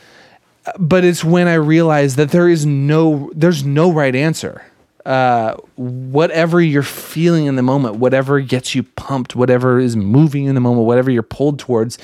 but 0.81 1.05
it's 1.05 1.23
when 1.23 1.47
i 1.47 1.55
realize 1.55 2.17
that 2.17 2.31
there 2.31 2.49
is 2.49 2.67
no 2.67 3.31
there's 3.35 3.65
no 3.65 3.93
right 3.93 4.17
answer 4.17 4.65
uh, 5.07 5.55
whatever 5.77 6.61
you're 6.61 6.83
feeling 6.83 7.47
in 7.47 7.55
the 7.55 7.63
moment 7.63 7.95
whatever 7.97 8.41
gets 8.41 8.75
you 8.75 8.83
pumped 8.83 9.37
whatever 9.37 9.79
is 9.79 9.97
moving 9.97 10.47
in 10.47 10.55
the 10.57 10.61
moment 10.61 10.85
whatever 10.87 11.11
you're 11.11 11.23
pulled 11.23 11.59
towards 11.59 11.97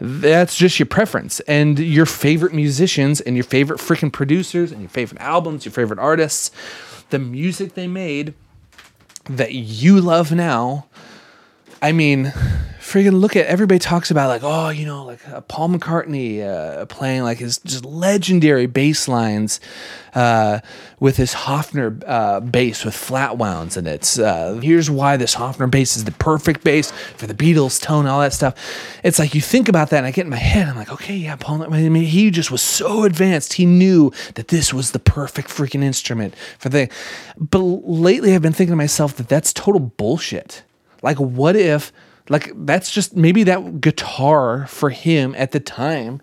that's 0.00 0.56
just 0.56 0.78
your 0.78 0.86
preference. 0.86 1.40
And 1.40 1.78
your 1.78 2.06
favorite 2.06 2.54
musicians 2.54 3.20
and 3.20 3.36
your 3.36 3.44
favorite 3.44 3.80
freaking 3.80 4.12
producers 4.12 4.70
and 4.70 4.80
your 4.80 4.90
favorite 4.90 5.20
albums 5.20 5.64
your 5.64 5.72
favorite 5.72 5.98
artists 5.98 6.50
the 7.10 7.18
music 7.18 7.74
they 7.74 7.88
made 7.88 8.34
that 9.28 9.52
you 9.52 10.00
love 10.00 10.30
now 10.32 10.86
I 11.84 11.92
mean, 11.92 12.32
freaking 12.94 13.20
look 13.20 13.34
at 13.34 13.46
everybody 13.46 13.80
talks 13.80 14.12
about 14.12 14.28
like, 14.28 14.42
oh, 14.44 14.68
you 14.68 14.86
know, 14.86 15.04
like 15.04 15.28
uh, 15.28 15.40
Paul 15.40 15.70
McCartney 15.70 16.46
uh, 16.46 16.86
playing 16.86 17.24
like 17.24 17.38
his 17.38 17.58
just 17.58 17.84
legendary 17.84 18.66
bass 18.66 19.08
lines 19.08 19.58
uh, 20.14 20.60
with 21.00 21.16
his 21.16 21.34
Hofner 21.34 22.00
uh, 22.06 22.38
bass 22.38 22.84
with 22.84 22.94
flat 22.94 23.36
wounds, 23.36 23.76
and 23.76 23.88
it's 23.88 24.16
uh, 24.16 24.60
here's 24.62 24.88
why 24.88 25.16
this 25.16 25.34
Hofner 25.34 25.68
bass 25.68 25.96
is 25.96 26.04
the 26.04 26.12
perfect 26.12 26.62
bass 26.62 26.92
for 27.16 27.26
the 27.26 27.34
Beatles 27.34 27.82
tone, 27.82 28.06
all 28.06 28.20
that 28.20 28.32
stuff. 28.32 28.54
It's 29.02 29.18
like 29.18 29.34
you 29.34 29.40
think 29.40 29.68
about 29.68 29.90
that, 29.90 29.98
and 29.98 30.06
I 30.06 30.12
get 30.12 30.26
in 30.26 30.30
my 30.30 30.36
head, 30.36 30.68
I'm 30.68 30.76
like, 30.76 30.92
okay, 30.92 31.16
yeah, 31.16 31.34
Paul. 31.34 31.64
I 31.64 31.88
mean, 31.88 32.04
he 32.04 32.30
just 32.30 32.52
was 32.52 32.62
so 32.62 33.02
advanced. 33.02 33.54
He 33.54 33.66
knew 33.66 34.12
that 34.36 34.48
this 34.48 34.72
was 34.72 34.92
the 34.92 35.00
perfect 35.00 35.48
freaking 35.48 35.82
instrument 35.82 36.36
for 36.60 36.68
the. 36.68 36.88
But 37.36 37.58
lately, 37.58 38.36
I've 38.36 38.42
been 38.42 38.52
thinking 38.52 38.70
to 38.72 38.76
myself 38.76 39.16
that 39.16 39.28
that's 39.28 39.52
total 39.52 39.80
bullshit. 39.80 40.62
Like, 41.02 41.18
what 41.18 41.56
if, 41.56 41.92
like, 42.28 42.52
that's 42.54 42.90
just 42.90 43.16
maybe 43.16 43.42
that 43.44 43.80
guitar 43.80 44.66
for 44.66 44.90
him 44.90 45.34
at 45.36 45.52
the 45.52 45.60
time. 45.60 46.20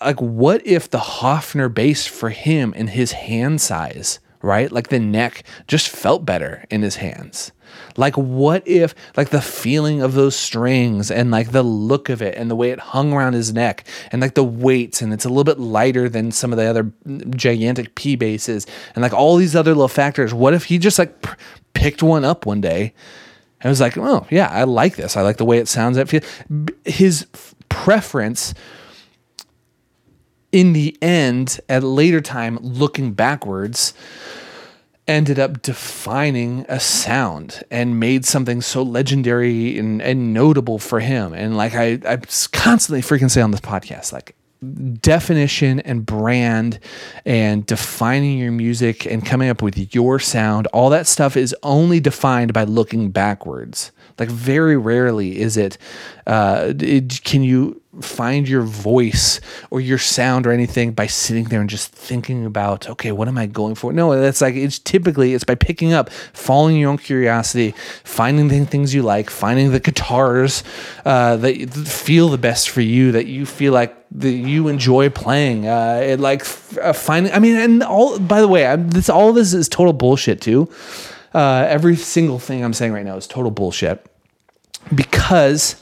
Like, 0.00 0.20
what 0.20 0.66
if 0.66 0.90
the 0.90 0.98
Hofner 0.98 1.72
bass 1.72 2.06
for 2.06 2.30
him 2.30 2.74
and 2.76 2.90
his 2.90 3.12
hand 3.12 3.60
size, 3.60 4.18
right? 4.42 4.70
Like, 4.70 4.88
the 4.88 4.98
neck 4.98 5.44
just 5.66 5.88
felt 5.88 6.26
better 6.26 6.64
in 6.70 6.82
his 6.82 6.96
hands. 6.96 7.52
Like, 7.96 8.16
what 8.16 8.66
if, 8.66 8.94
like, 9.16 9.30
the 9.30 9.40
feeling 9.40 10.02
of 10.02 10.12
those 10.12 10.36
strings 10.36 11.10
and, 11.10 11.30
like, 11.30 11.52
the 11.52 11.62
look 11.62 12.10
of 12.10 12.20
it 12.20 12.36
and 12.36 12.50
the 12.50 12.56
way 12.56 12.70
it 12.70 12.78
hung 12.78 13.12
around 13.14 13.32
his 13.32 13.54
neck 13.54 13.86
and, 14.10 14.20
like, 14.20 14.34
the 14.34 14.44
weights 14.44 15.00
and 15.00 15.12
it's 15.12 15.24
a 15.24 15.28
little 15.28 15.44
bit 15.44 15.58
lighter 15.58 16.08
than 16.08 16.32
some 16.32 16.52
of 16.52 16.58
the 16.58 16.66
other 16.66 16.92
gigantic 17.30 17.94
P 17.94 18.16
basses 18.16 18.66
and, 18.94 19.02
like, 19.02 19.14
all 19.14 19.36
these 19.36 19.56
other 19.56 19.70
little 19.70 19.88
factors. 19.88 20.34
What 20.34 20.52
if 20.52 20.64
he 20.64 20.76
just, 20.76 20.98
like, 20.98 21.22
p- 21.22 21.30
picked 21.72 22.02
one 22.02 22.24
up 22.24 22.44
one 22.44 22.60
day 22.60 22.92
I 23.64 23.68
was 23.68 23.80
like, 23.80 23.96
oh 23.96 24.26
yeah, 24.30 24.48
I 24.48 24.64
like 24.64 24.96
this. 24.96 25.16
I 25.16 25.22
like 25.22 25.36
the 25.36 25.44
way 25.44 25.58
it 25.58 25.68
sounds. 25.68 25.98
His 26.84 27.26
preference 27.68 28.54
in 30.52 30.74
the 30.74 30.96
end, 31.00 31.58
at 31.68 31.82
a 31.82 31.86
later 31.86 32.20
time, 32.20 32.58
looking 32.60 33.12
backwards, 33.12 33.94
ended 35.08 35.38
up 35.38 35.62
defining 35.62 36.64
a 36.68 36.78
sound 36.78 37.64
and 37.70 37.98
made 37.98 38.24
something 38.24 38.60
so 38.60 38.82
legendary 38.82 39.78
and, 39.78 40.00
and 40.02 40.32
notable 40.32 40.78
for 40.78 41.00
him. 41.00 41.32
And 41.32 41.56
like 41.56 41.74
I, 41.74 41.98
I 42.06 42.18
constantly 42.52 43.00
freaking 43.02 43.30
say 43.30 43.40
on 43.40 43.50
this 43.50 43.60
podcast, 43.60 44.12
like 44.12 44.36
definition 45.00 45.80
and 45.80 46.06
brand 46.06 46.78
and 47.24 47.66
defining 47.66 48.38
your 48.38 48.52
music 48.52 49.06
and 49.06 49.24
coming 49.24 49.48
up 49.48 49.62
with 49.62 49.94
your 49.94 50.18
sound, 50.18 50.66
all 50.68 50.90
that 50.90 51.06
stuff 51.06 51.36
is 51.36 51.54
only 51.62 52.00
defined 52.00 52.52
by 52.52 52.64
looking 52.64 53.10
backwards. 53.10 53.92
Like 54.18 54.28
very 54.28 54.76
rarely 54.76 55.40
is 55.40 55.56
it, 55.56 55.78
uh, 56.26 56.72
it 56.78 57.22
can 57.24 57.42
you 57.42 57.82
find 58.00 58.48
your 58.48 58.62
voice 58.62 59.38
or 59.70 59.78
your 59.78 59.98
sound 59.98 60.46
or 60.46 60.52
anything 60.52 60.92
by 60.92 61.06
sitting 61.06 61.44
there 61.44 61.60
and 61.60 61.68
just 61.68 61.92
thinking 61.92 62.46
about 62.46 62.88
okay 62.88 63.12
what 63.12 63.28
am 63.28 63.36
i 63.36 63.44
going 63.44 63.74
for? 63.74 63.92
No 63.92 64.18
that's 64.18 64.40
like 64.40 64.54
it's 64.54 64.78
typically 64.78 65.34
it's 65.34 65.44
by 65.44 65.54
picking 65.54 65.92
up 65.92 66.08
following 66.10 66.76
your 66.76 66.90
own 66.90 66.96
curiosity 66.96 67.74
finding 68.02 68.48
the 68.48 68.64
things 68.64 68.94
you 68.94 69.02
like 69.02 69.28
finding 69.28 69.72
the 69.72 69.80
guitars 69.80 70.64
uh, 71.04 71.36
that 71.36 71.70
feel 71.86 72.30
the 72.30 72.38
best 72.38 72.70
for 72.70 72.80
you 72.80 73.12
that 73.12 73.26
you 73.26 73.44
feel 73.44 73.74
like 73.74 73.94
that 74.14 74.30
you 74.30 74.68
enjoy 74.68 75.08
playing. 75.08 75.66
Uh, 75.66 76.00
it 76.02 76.20
like 76.20 76.46
uh, 76.80 76.92
finding 76.94 77.32
i 77.32 77.38
mean 77.38 77.56
and 77.56 77.82
all 77.82 78.18
by 78.18 78.40
the 78.40 78.48
way 78.48 78.66
I'm, 78.66 78.88
this 78.90 79.10
all 79.10 79.34
this 79.34 79.52
is 79.52 79.68
total 79.68 79.92
bullshit 79.92 80.40
too. 80.40 80.70
Uh, 81.34 81.66
every 81.68 81.96
single 81.96 82.38
thing 82.38 82.62
i'm 82.64 82.74
saying 82.74 82.92
right 82.92 83.04
now 83.04 83.16
is 83.16 83.26
total 83.26 83.50
bullshit 83.50 84.06
because 84.94 85.76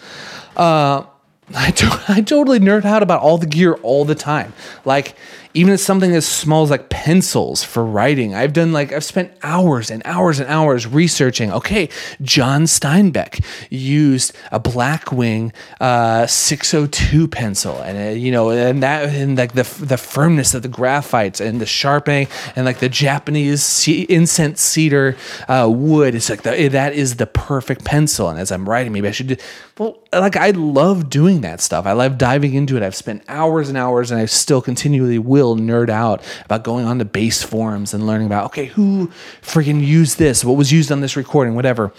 uh, 0.56 1.04
I, 1.54 1.70
to- 1.72 2.04
I 2.08 2.20
totally 2.20 2.60
nerd 2.60 2.84
out 2.84 3.02
about 3.02 3.22
all 3.22 3.38
the 3.38 3.46
gear 3.46 3.74
all 3.82 4.04
the 4.04 4.14
time. 4.14 4.52
Like 4.84 5.16
even 5.52 5.72
it's 5.72 5.82
something 5.82 6.14
as 6.14 6.26
small 6.26 6.62
as 6.62 6.70
like 6.70 6.88
pencils 6.88 7.64
for 7.64 7.84
writing. 7.84 8.34
I've 8.34 8.52
done 8.52 8.72
like 8.72 8.92
I've 8.92 9.04
spent 9.04 9.32
hours 9.42 9.90
and 9.90 10.02
hours 10.04 10.38
and 10.38 10.48
hours 10.48 10.86
researching. 10.86 11.50
Okay, 11.52 11.88
John 12.22 12.64
Steinbeck 12.64 13.44
used 13.68 14.32
a 14.52 14.60
Blackwing 14.60 15.52
uh, 15.80 16.26
602 16.26 17.26
pencil, 17.28 17.80
and 17.82 17.98
uh, 17.98 18.18
you 18.18 18.30
know, 18.30 18.50
and 18.50 18.82
that 18.82 19.08
and 19.08 19.36
like 19.36 19.54
the 19.54 19.64
the 19.80 19.96
firmness 19.96 20.54
of 20.54 20.62
the 20.62 20.68
graphites 20.68 21.44
and 21.44 21.60
the 21.60 21.66
sharpening 21.66 22.28
and 22.54 22.64
like 22.64 22.78
the 22.78 22.88
Japanese 22.88 23.62
ce- 23.62 24.06
incense 24.08 24.60
cedar 24.60 25.16
uh, 25.48 25.68
wood. 25.72 26.14
It's 26.14 26.30
like 26.30 26.42
the, 26.42 26.68
that 26.68 26.92
is 26.92 27.16
the 27.16 27.26
perfect 27.26 27.84
pencil. 27.84 28.28
And 28.28 28.38
as 28.38 28.52
I'm 28.52 28.68
writing, 28.68 28.92
maybe 28.92 29.08
I 29.08 29.12
should 29.12 29.28
do. 29.28 29.36
Well, 29.78 29.98
like 30.12 30.36
I 30.36 30.50
love 30.50 31.10
doing 31.10 31.40
that 31.40 31.60
stuff. 31.60 31.86
I 31.86 31.92
love 31.92 32.18
diving 32.18 32.54
into 32.54 32.76
it. 32.76 32.82
I've 32.82 32.94
spent 32.94 33.22
hours 33.28 33.68
and 33.68 33.78
hours, 33.78 34.10
and 34.10 34.20
I 34.20 34.26
still 34.26 34.60
continually 34.60 35.18
will 35.18 35.39
nerd 35.44 35.90
out 35.90 36.22
about 36.44 36.64
going 36.64 36.84
on 36.84 36.98
to 36.98 37.04
bass 37.04 37.42
forums 37.42 37.94
and 37.94 38.06
learning 38.06 38.26
about 38.26 38.46
okay, 38.46 38.66
who 38.66 39.10
freaking 39.42 39.84
used 39.84 40.18
this, 40.18 40.44
what 40.44 40.56
was 40.56 40.72
used 40.72 40.90
on 40.92 41.00
this 41.00 41.16
recording, 41.16 41.54
whatever. 41.54 41.92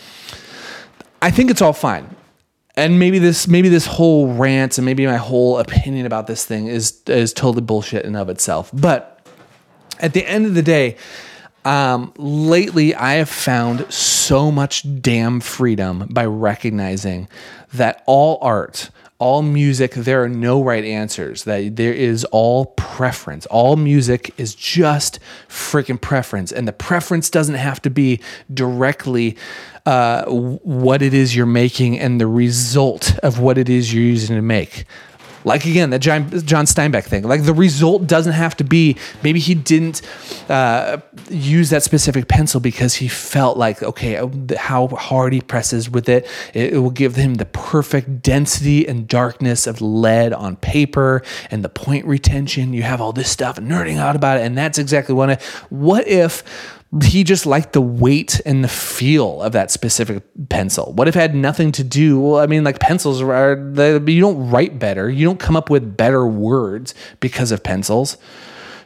I 1.21 1.31
think 1.31 1.51
it's 1.51 1.61
all 1.61 1.73
fine. 1.73 2.15
And 2.75 2.99
maybe 2.99 3.19
this 3.19 3.47
maybe 3.47 3.69
this 3.69 3.85
whole 3.85 4.33
rant 4.33 4.77
and 4.77 4.85
maybe 4.85 5.05
my 5.05 5.17
whole 5.17 5.59
opinion 5.59 6.05
about 6.05 6.27
this 6.27 6.45
thing 6.45 6.67
is 6.67 7.01
is 7.07 7.33
totally 7.33 7.61
bullshit 7.61 8.05
in 8.05 8.15
of 8.15 8.29
itself. 8.29 8.71
But 8.73 9.19
at 9.99 10.13
the 10.13 10.25
end 10.25 10.45
of 10.45 10.55
the 10.55 10.63
day, 10.63 10.97
um, 11.65 12.13
lately 12.17 12.95
I 12.95 13.15
have 13.15 13.29
found 13.29 13.91
so 13.93 14.51
much 14.51 14.85
damn 15.01 15.39
freedom 15.41 16.07
by 16.09 16.25
recognizing 16.25 17.27
that 17.73 18.03
all 18.05 18.39
art, 18.41 18.89
all 19.21 19.43
music, 19.43 19.91
there 19.91 20.23
are 20.23 20.27
no 20.27 20.63
right 20.63 20.83
answers. 20.83 21.43
That 21.43 21.75
there 21.75 21.93
is 21.93 22.25
all 22.31 22.65
preference. 22.65 23.45
All 23.45 23.75
music 23.75 24.33
is 24.37 24.55
just 24.55 25.19
freaking 25.47 26.01
preference, 26.01 26.51
and 26.51 26.67
the 26.67 26.73
preference 26.73 27.29
doesn't 27.29 27.55
have 27.55 27.79
to 27.83 27.91
be 27.91 28.19
directly 28.51 29.37
uh, 29.85 30.25
what 30.25 31.03
it 31.03 31.13
is 31.13 31.35
you're 31.35 31.45
making 31.45 31.99
and 31.99 32.19
the 32.19 32.25
result 32.25 33.15
of 33.19 33.39
what 33.39 33.59
it 33.59 33.69
is 33.69 33.93
you're 33.93 34.03
using 34.03 34.35
to 34.35 34.41
make 34.41 34.85
like 35.43 35.65
again 35.65 35.89
that 35.91 35.99
John, 35.99 36.29
Steinbeck 36.29 37.05
thing. 37.05 37.23
Like 37.23 37.43
the 37.43 37.53
result 37.53 38.07
doesn't 38.07 38.33
have 38.33 38.55
to 38.57 38.63
be 38.63 38.97
maybe 39.23 39.39
he 39.39 39.55
didn't 39.55 40.01
uh, 40.49 40.97
use 41.29 41.69
that 41.69 41.83
specific 41.83 42.27
pencil 42.27 42.59
because 42.59 42.95
he 42.95 43.07
felt 43.07 43.57
like 43.57 43.81
okay 43.83 44.17
uh, 44.17 44.29
how 44.57 44.87
hard 44.87 45.33
he 45.33 45.41
presses 45.41 45.89
with 45.89 46.09
it 46.09 46.27
it, 46.53 46.73
it 46.73 46.77
will 46.79 46.91
give 46.91 47.15
him 47.15 47.35
the 47.35 47.45
perfect 47.45 48.21
density 48.21 48.87
and 48.87 49.07
darkness 49.07 49.67
of 49.67 49.81
lead 49.81 50.33
on 50.33 50.55
paper 50.57 51.21
and 51.49 51.63
the 51.63 51.69
point 51.69 52.05
retention. 52.05 52.73
You 52.73 52.83
have 52.83 53.01
all 53.01 53.13
this 53.13 53.29
stuff 53.29 53.57
nerding 53.57 53.97
out 53.97 54.15
about 54.15 54.37
it 54.37 54.41
and 54.41 54.57
that's 54.57 54.77
exactly 54.77 55.15
what 55.15 55.29
I 55.29 55.37
what 55.69 56.07
if 56.07 56.43
he 57.03 57.23
just 57.23 57.45
liked 57.45 57.71
the 57.71 57.81
weight 57.81 58.41
and 58.45 58.63
the 58.63 58.67
feel 58.67 59.41
of 59.41 59.53
that 59.53 59.71
specific 59.71 60.23
pencil. 60.49 60.91
What 60.91 61.07
if 61.07 61.15
it 61.15 61.19
had 61.19 61.35
nothing 61.35 61.71
to 61.73 61.85
do? 61.85 62.19
Well, 62.19 62.39
I 62.39 62.47
mean, 62.47 62.65
like 62.65 62.79
pencils 62.79 63.21
are, 63.21 63.53
you 63.55 64.19
don't 64.19 64.49
write 64.49 64.77
better. 64.77 65.09
You 65.09 65.25
don't 65.25 65.39
come 65.39 65.55
up 65.55 65.69
with 65.69 65.95
better 65.95 66.27
words 66.27 66.93
because 67.21 67.53
of 67.53 67.63
pencils. 67.63 68.17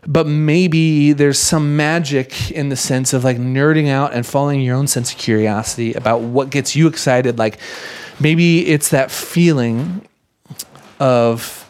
But 0.08 0.28
maybe 0.28 1.14
there's 1.14 1.40
some 1.40 1.76
magic 1.76 2.52
in 2.52 2.70
the 2.70 2.76
sense 2.76 3.12
of 3.12 3.24
like 3.24 3.38
nerding 3.38 3.88
out 3.90 4.14
and 4.14 4.24
following 4.24 4.62
your 4.62 4.76
own 4.76 4.86
sense 4.86 5.12
of 5.12 5.18
curiosity 5.18 5.96
about 5.96 6.22
what 6.22 6.52
gets 6.52 6.76
you 6.76 6.88
excited. 6.88 7.40
Like 7.40 7.58
maybe 8.20 8.68
it's 8.68 8.90
that 8.90 9.10
feeling 9.10 10.08
of 11.00 11.65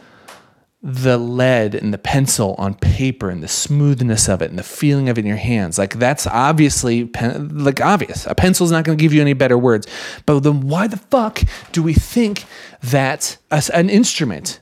the 0.87 1.17
lead 1.17 1.73
and 1.73 1.91
the 1.91 1.97
pencil 1.97 2.53
on 2.59 2.75
paper 2.75 3.31
and 3.31 3.41
the 3.41 3.47
smoothness 3.47 4.29
of 4.29 4.43
it 4.43 4.51
and 4.51 4.59
the 4.59 4.63
feeling 4.63 5.09
of 5.09 5.17
it 5.17 5.21
in 5.21 5.25
your 5.25 5.35
hands. 5.35 5.79
Like 5.79 5.95
that's 5.95 6.27
obviously 6.27 7.05
pen, 7.05 7.57
like 7.63 7.81
obvious. 7.81 8.27
A 8.27 8.35
pencil's 8.35 8.71
not 8.71 8.83
going 8.83 8.95
to 8.95 9.01
give 9.01 9.11
you 9.11 9.19
any 9.19 9.33
better 9.33 9.57
words. 9.57 9.87
But 10.27 10.41
then 10.41 10.61
why 10.61 10.85
the 10.85 10.97
fuck 10.97 11.41
do 11.71 11.81
we 11.81 11.95
think 11.95 12.45
that 12.83 13.37
a, 13.49 13.63
an 13.73 13.89
instrument 13.89 14.61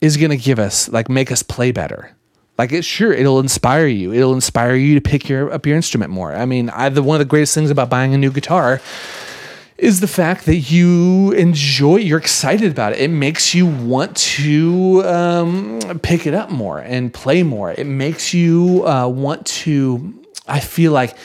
is 0.00 0.16
going 0.16 0.30
to 0.30 0.36
give 0.36 0.58
us 0.58 0.88
like 0.88 1.08
make 1.08 1.30
us 1.30 1.44
play 1.44 1.70
better? 1.70 2.16
Like 2.58 2.72
it 2.72 2.84
sure 2.84 3.12
it'll 3.12 3.38
inspire 3.38 3.86
you. 3.86 4.12
It'll 4.12 4.34
inspire 4.34 4.74
you 4.74 4.96
to 4.96 5.00
pick 5.00 5.28
your 5.28 5.52
up 5.52 5.64
your 5.64 5.76
instrument 5.76 6.10
more. 6.10 6.34
I 6.34 6.44
mean, 6.44 6.70
I 6.70 6.88
the 6.88 7.04
one 7.04 7.14
of 7.14 7.20
the 7.20 7.30
greatest 7.30 7.54
things 7.54 7.70
about 7.70 7.88
buying 7.88 8.14
a 8.14 8.18
new 8.18 8.32
guitar 8.32 8.80
is 9.80 10.00
the 10.00 10.08
fact 10.08 10.46
that 10.46 10.56
you 10.56 11.32
enjoy, 11.32 11.96
you're 11.96 12.18
excited 12.18 12.70
about 12.70 12.92
it. 12.92 13.00
It 13.00 13.08
makes 13.08 13.54
you 13.54 13.66
want 13.66 14.16
to 14.16 15.02
um, 15.04 15.80
pick 16.02 16.26
it 16.26 16.34
up 16.34 16.50
more 16.50 16.78
and 16.78 17.12
play 17.12 17.42
more. 17.42 17.72
It 17.72 17.86
makes 17.86 18.32
you 18.34 18.86
uh, 18.86 19.08
want 19.08 19.46
to, 19.46 20.14
I 20.46 20.60
feel 20.60 20.92
like, 20.92 21.16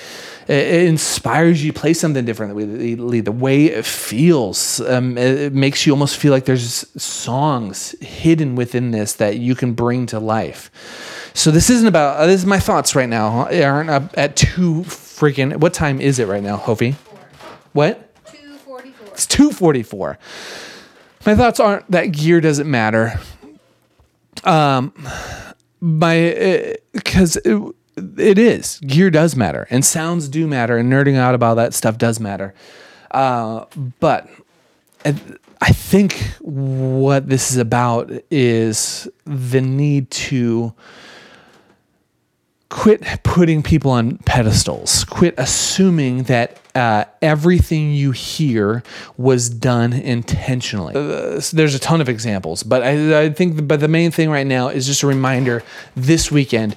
it 0.48 0.84
inspires 0.84 1.66
you 1.66 1.72
to 1.72 1.80
play 1.80 1.94
something 1.94 2.24
differently. 2.24 3.22
The 3.22 3.32
way 3.32 3.66
it 3.66 3.84
feels, 3.84 4.80
um, 4.82 5.18
it 5.18 5.54
makes 5.54 5.88
you 5.88 5.92
almost 5.92 6.18
feel 6.18 6.32
like 6.32 6.46
there's 6.46 6.86
songs 7.02 7.96
hidden 8.00 8.56
within 8.56 8.92
this 8.92 9.14
that 9.14 9.38
you 9.38 9.56
can 9.56 9.74
bring 9.74 10.06
to 10.06 10.20
life. 10.20 10.70
So 11.34 11.50
this 11.50 11.72
isn't 11.72 11.88
about. 11.88 12.18
Uh, 12.18 12.28
this 12.28 12.42
is 12.42 12.46
my 12.46 12.60
thoughts 12.60 12.96
right 12.96 13.10
now. 13.10 13.48
Aren't 13.48 13.90
at 14.16 14.36
two 14.36 14.84
freaking. 14.84 15.58
What 15.58 15.74
time 15.74 16.00
is 16.00 16.20
it 16.20 16.28
right 16.28 16.44
now, 16.44 16.58
Hofi? 16.58 16.96
What? 17.74 18.05
It's 19.16 19.26
244. 19.28 20.20
My 21.26 21.36
thoughts 21.36 21.60
aren't 21.60 21.90
that 21.90 22.08
gear 22.08 22.42
doesn't 22.42 22.70
matter. 22.70 23.18
Um, 24.44 24.94
my 25.80 26.76
because 26.92 27.38
it, 27.38 27.76
it 28.18 28.38
is 28.38 28.80
gear 28.82 29.10
does 29.10 29.36
matter 29.36 29.68
and 29.70 29.86
sounds 29.86 30.28
do 30.28 30.48
matter 30.48 30.78
and 30.78 30.92
nerding 30.92 31.16
out 31.16 31.34
about 31.34 31.56
that 31.56 31.74
stuff 31.74 31.98
does 31.98 32.20
matter. 32.20 32.54
Uh, 33.12 33.66
but 34.02 34.30
I 35.06 35.72
think 35.72 36.20
what 36.42 37.30
this 37.30 37.52
is 37.52 37.58
about 37.58 38.12
is 38.30 39.08
the 39.24 39.62
need 39.62 40.12
to 40.12 40.74
quit 42.76 43.02
putting 43.24 43.64
people 43.64 43.90
on 43.90 44.18
pedestals. 44.26 45.06
Quit 45.06 45.34
assuming 45.38 46.24
that 46.24 46.60
uh, 46.76 47.06
everything 47.22 47.94
you 47.94 48.12
hear 48.12 48.84
was 49.16 49.50
done 49.50 49.94
intentionally. 49.94 50.94
Uh, 50.94 51.40
there's 51.54 51.74
a 51.74 51.80
ton 51.80 52.02
of 52.02 52.10
examples, 52.10 52.64
but 52.64 52.84
I, 52.84 53.22
I 53.22 53.30
think, 53.30 53.66
but 53.66 53.80
the 53.80 53.88
main 53.88 54.12
thing 54.12 54.30
right 54.30 54.46
now 54.46 54.68
is 54.68 54.86
just 54.86 55.04
a 55.04 55.08
reminder 55.08 55.64
this 55.96 56.30
weekend 56.30 56.76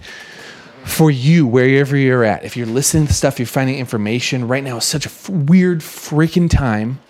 for 0.85 1.11
you, 1.11 1.49
wherever 1.49 1.97
you're 1.97 2.23
at. 2.23 2.45
If 2.45 2.57
you're 2.57 2.67
listening 2.67 3.09
to 3.09 3.13
stuff, 3.13 3.41
you're 3.41 3.47
finding 3.47 3.79
information. 3.79 4.47
Right 4.47 4.63
now 4.63 4.77
is 4.77 4.85
such 4.85 5.05
a 5.05 5.09
f- 5.09 5.29
weird 5.29 5.81
freaking 5.81 6.49
time 6.49 7.01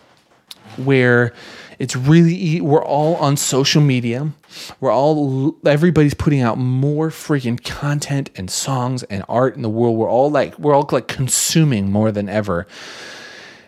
where 0.79 1.35
it's 1.79 1.95
really 1.95 2.63
we're 2.63 2.85
all 2.85 3.17
on 3.17 3.37
social 3.37 3.83
media. 3.83 4.33
We're 4.81 4.93
all 4.93 5.57
everybody's 5.65 6.15
putting 6.15 6.41
out 6.41 6.59
more 6.59 7.11
freaking 7.11 7.63
content 7.63 8.31
and 8.37 8.51
songs 8.51 9.03
and 9.05 9.25
art 9.29 9.57
in 9.57 9.63
the 9.63 9.71
world. 9.71 9.97
We're 9.97 10.11
all 10.11 10.31
like 10.31 10.59
we're 10.59 10.75
all 10.75 10.89
like 10.91 11.09
consuming 11.09 11.91
more 11.91 12.13
than 12.13 12.29
ever. 12.29 12.67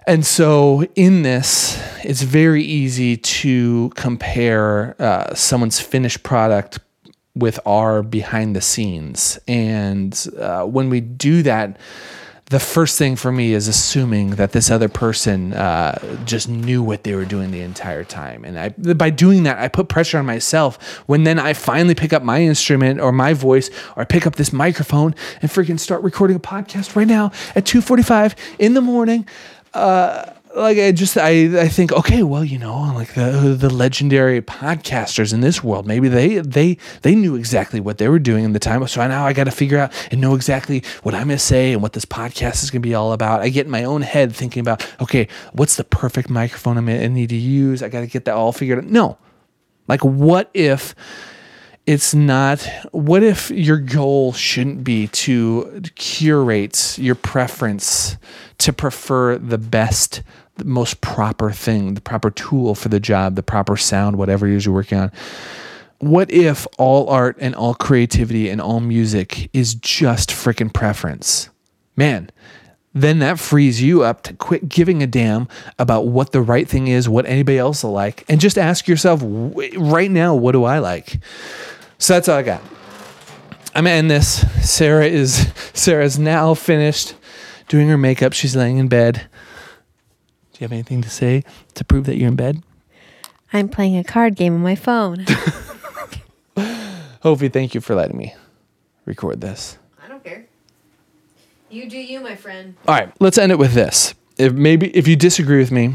And 0.07 0.25
so, 0.27 0.85
in 0.97 1.23
this, 1.23 1.81
it's 2.03 2.23
very 2.23 2.65
easy 2.65 3.17
to 3.17 3.91
compare 3.95 5.01
uh, 5.01 5.35
someone's 5.35 5.79
finished 5.79 6.23
product 6.23 6.81
with 7.35 7.61
our 7.65 8.03
behind 8.03 8.57
the 8.57 8.61
scenes. 8.61 9.39
And 9.47 10.27
uh, 10.39 10.65
when 10.65 10.91
we 10.91 11.01
do 11.01 11.43
that, 11.43 11.79
the 12.51 12.61
first 12.61 12.99
thing 12.99 13.15
for 13.15 13.31
me 13.31 13.55
is 13.55 13.69
assuming 13.69 14.31
that 14.31 14.51
this 14.51 14.71
other 14.71 14.89
person 14.89 15.53
uh, 15.53 16.19
just 16.25 16.49
knew 16.49 16.83
what 16.83 17.05
they 17.05 17.15
were 17.15 17.25
doing 17.25 17.53
the 17.53 17.61
entire 17.61 18.03
time, 18.03 18.45
and 18.45 18.59
I, 18.59 18.69
by 18.95 19.11
doing 19.11 19.45
that, 19.45 19.59
I 19.59 19.69
put 19.69 19.89
pressure 19.89 20.19
on 20.19 20.27
myself. 20.27 20.77
When 21.07 21.23
then 21.23 21.39
I 21.39 21.53
finally 21.53 21.95
pick 21.95 22.13
up 22.13 22.25
my 22.25 22.43
instrument 22.43 23.01
or 23.01 23.13
my 23.13 23.35
voice, 23.35 23.71
or 23.95 24.03
I 24.03 24.05
pick 24.05 24.27
up 24.27 24.35
this 24.35 24.53
microphone 24.53 25.15
and 25.41 25.51
freaking 25.51 25.79
start 25.79 26.03
recording 26.03 26.37
a 26.37 26.41
podcast 26.41 26.97
right 26.97 27.07
now 27.07 27.31
at 27.55 27.65
two 27.65 27.81
forty-five 27.81 28.35
in 28.59 28.75
the 28.75 28.81
morning. 28.81 29.27
Uh, 29.73 30.33
like 30.55 30.79
I 30.79 30.93
just 30.93 31.17
I 31.17 31.61
I 31.61 31.69
think 31.69 31.93
okay 31.93 32.23
well 32.23 32.45
you 32.45 32.59
know 32.59 32.93
like 32.95 33.15
the 33.15 33.57
the 33.59 33.71
legendary 33.71 34.43
podcasters 34.43 35.33
in 35.33 35.41
this 35.41 35.63
world 35.63 35.87
maybe 35.87 36.09
they 36.09 36.39
they 36.39 36.77
they 37.03 37.15
knew 37.15 37.37
exactly 37.37 37.79
what 37.79 37.99
they 37.99 38.09
were 38.09 38.19
doing 38.19 38.45
in 38.45 38.53
the 38.53 38.59
time. 38.59 38.87
So 38.89 39.07
now 39.07 39.27
I 39.27 39.33
got 39.33 39.45
to 39.45 39.51
figure 39.51 39.79
out 39.79 39.93
and 40.11 40.21
know 40.21 40.35
exactly 40.35 40.83
what 41.03 41.15
I'm 41.15 41.29
to 41.29 41.39
say 41.39 41.73
and 41.73 41.83
what 41.83 41.93
this 41.93 42.05
podcast 42.05 42.63
is 42.65 42.71
to 42.83 42.89
be 42.89 42.95
all 42.95 43.13
about. 43.13 43.43
I 43.43 43.49
get 43.49 43.67
in 43.67 43.73
my 43.73 43.85
own 43.85 44.03
head 44.03 44.35
thinking 44.35 44.61
about 44.61 44.87
okay 45.01 45.29
what's 45.53 45.77
the 45.77 45.85
perfect 45.85 46.29
microphone 46.29 46.77
I'm 46.79 46.89
I 46.89 47.07
need 47.07 47.29
to 47.29 47.37
use? 47.37 47.83
I 47.83 47.89
got 47.89 48.01
to 48.01 48.07
get 48.07 48.25
that 48.25 48.35
all 48.35 48.53
figured 48.53 48.79
out. 48.79 48.87
No. 48.87 49.19
Like 49.87 50.05
what 50.05 50.51
if 50.55 50.95
it's 51.87 52.15
not 52.15 52.69
what 52.93 53.23
if 53.23 53.51
your 53.51 53.79
goal 53.79 54.33
shouldn't 54.33 54.85
be 54.85 55.09
to 55.09 55.83
curate 55.97 56.99
your 56.99 57.15
preference 57.15 58.17
to 58.59 58.73
prefer 58.73 59.39
the 59.39 59.59
best 59.59 60.23
the 60.57 60.65
most 60.65 61.01
proper 61.01 61.51
thing 61.51 61.95
the 61.95 62.01
proper 62.01 62.31
tool 62.31 62.75
for 62.75 62.89
the 62.89 63.01
job 63.01 63.35
the 63.35 63.43
proper 63.43 63.77
sound 63.77 64.17
whatever 64.17 64.47
it 64.47 64.55
is 64.55 64.67
you're 64.67 64.75
working 64.75 64.99
on? 64.99 65.11
What 65.99 66.31
if 66.31 66.67
all 66.79 67.09
art 67.11 67.37
and 67.41 67.55
all 67.55 67.75
creativity 67.75 68.49
and 68.49 68.61
all 68.61 68.81
music 68.81 69.51
is 69.53 69.75
just 69.75 70.31
freaking 70.31 70.73
preference? 70.73 71.51
Man 71.97 72.31
then 72.93 73.21
that 73.21 73.39
frees 73.39 73.81
you 73.81 74.03
up 74.03 74.23
to 74.25 74.35
quit 74.35 74.69
giving 74.69 75.03
a 75.03 75.07
damn 75.07 75.49
about 75.79 76.07
what 76.07 76.33
the 76.33 76.43
right 76.43 76.69
thing 76.69 76.89
is, 76.89 77.09
what 77.09 77.27
anybody 77.27 77.59
else 77.59 77.85
will 77.85 77.93
like, 77.93 78.25
and 78.29 78.41
just 78.41 78.59
ask 78.59 78.89
yourself 78.89 79.21
right 79.23 80.11
now, 80.11 80.35
what 80.35 80.53
do 80.53 80.65
I 80.65 80.79
like? 80.81 81.21
So 81.99 82.15
that's 82.15 82.29
all 82.29 82.39
I 82.39 82.43
got. 82.43 82.63
I'm 83.75 83.85
gonna 83.85 83.91
end 83.91 84.11
this. 84.11 84.45
Sarah 84.69 85.07
is 85.07 85.53
Sarah's 85.75 86.19
now 86.19 86.55
finished 86.55 87.15
doing 87.69 87.89
her 87.89 87.99
makeup. 87.99 88.33
She's 88.33 88.57
laying 88.57 88.79
in 88.79 88.89
bed. 88.89 89.29
Do 90.53 90.59
you 90.59 90.65
have 90.65 90.73
anything 90.73 91.03
to 91.03 91.11
say 91.11 91.45
to 91.75 91.85
prove 91.85 92.07
that 92.07 92.17
you're 92.17 92.29
in 92.29 92.37
bed? 92.37 92.63
I'm 93.53 93.69
playing 93.69 93.97
a 93.97 94.05
card 94.05 94.35
game 94.35 94.55
on 94.55 94.61
my 94.61 94.75
phone. 94.75 95.25
Hofi, 97.23 97.49
thank 97.49 97.75
you 97.75 97.81
for 97.81 97.95
letting 97.95 98.17
me 98.17 98.35
record 99.05 99.41
this. 99.41 99.79
You 101.71 101.89
do 101.89 101.99
you, 101.99 102.21
my 102.21 102.35
friend. 102.35 102.75
All 102.89 102.95
right, 102.95 103.13
let's 103.21 103.39
end 103.39 103.53
it 103.53 103.59
with 103.59 103.75
this. 103.75 104.15
If 104.39 104.53
maybe 104.53 104.89
if 104.97 105.07
you 105.07 105.17
disagree 105.17 105.59
with 105.59 105.71
me, 105.71 105.95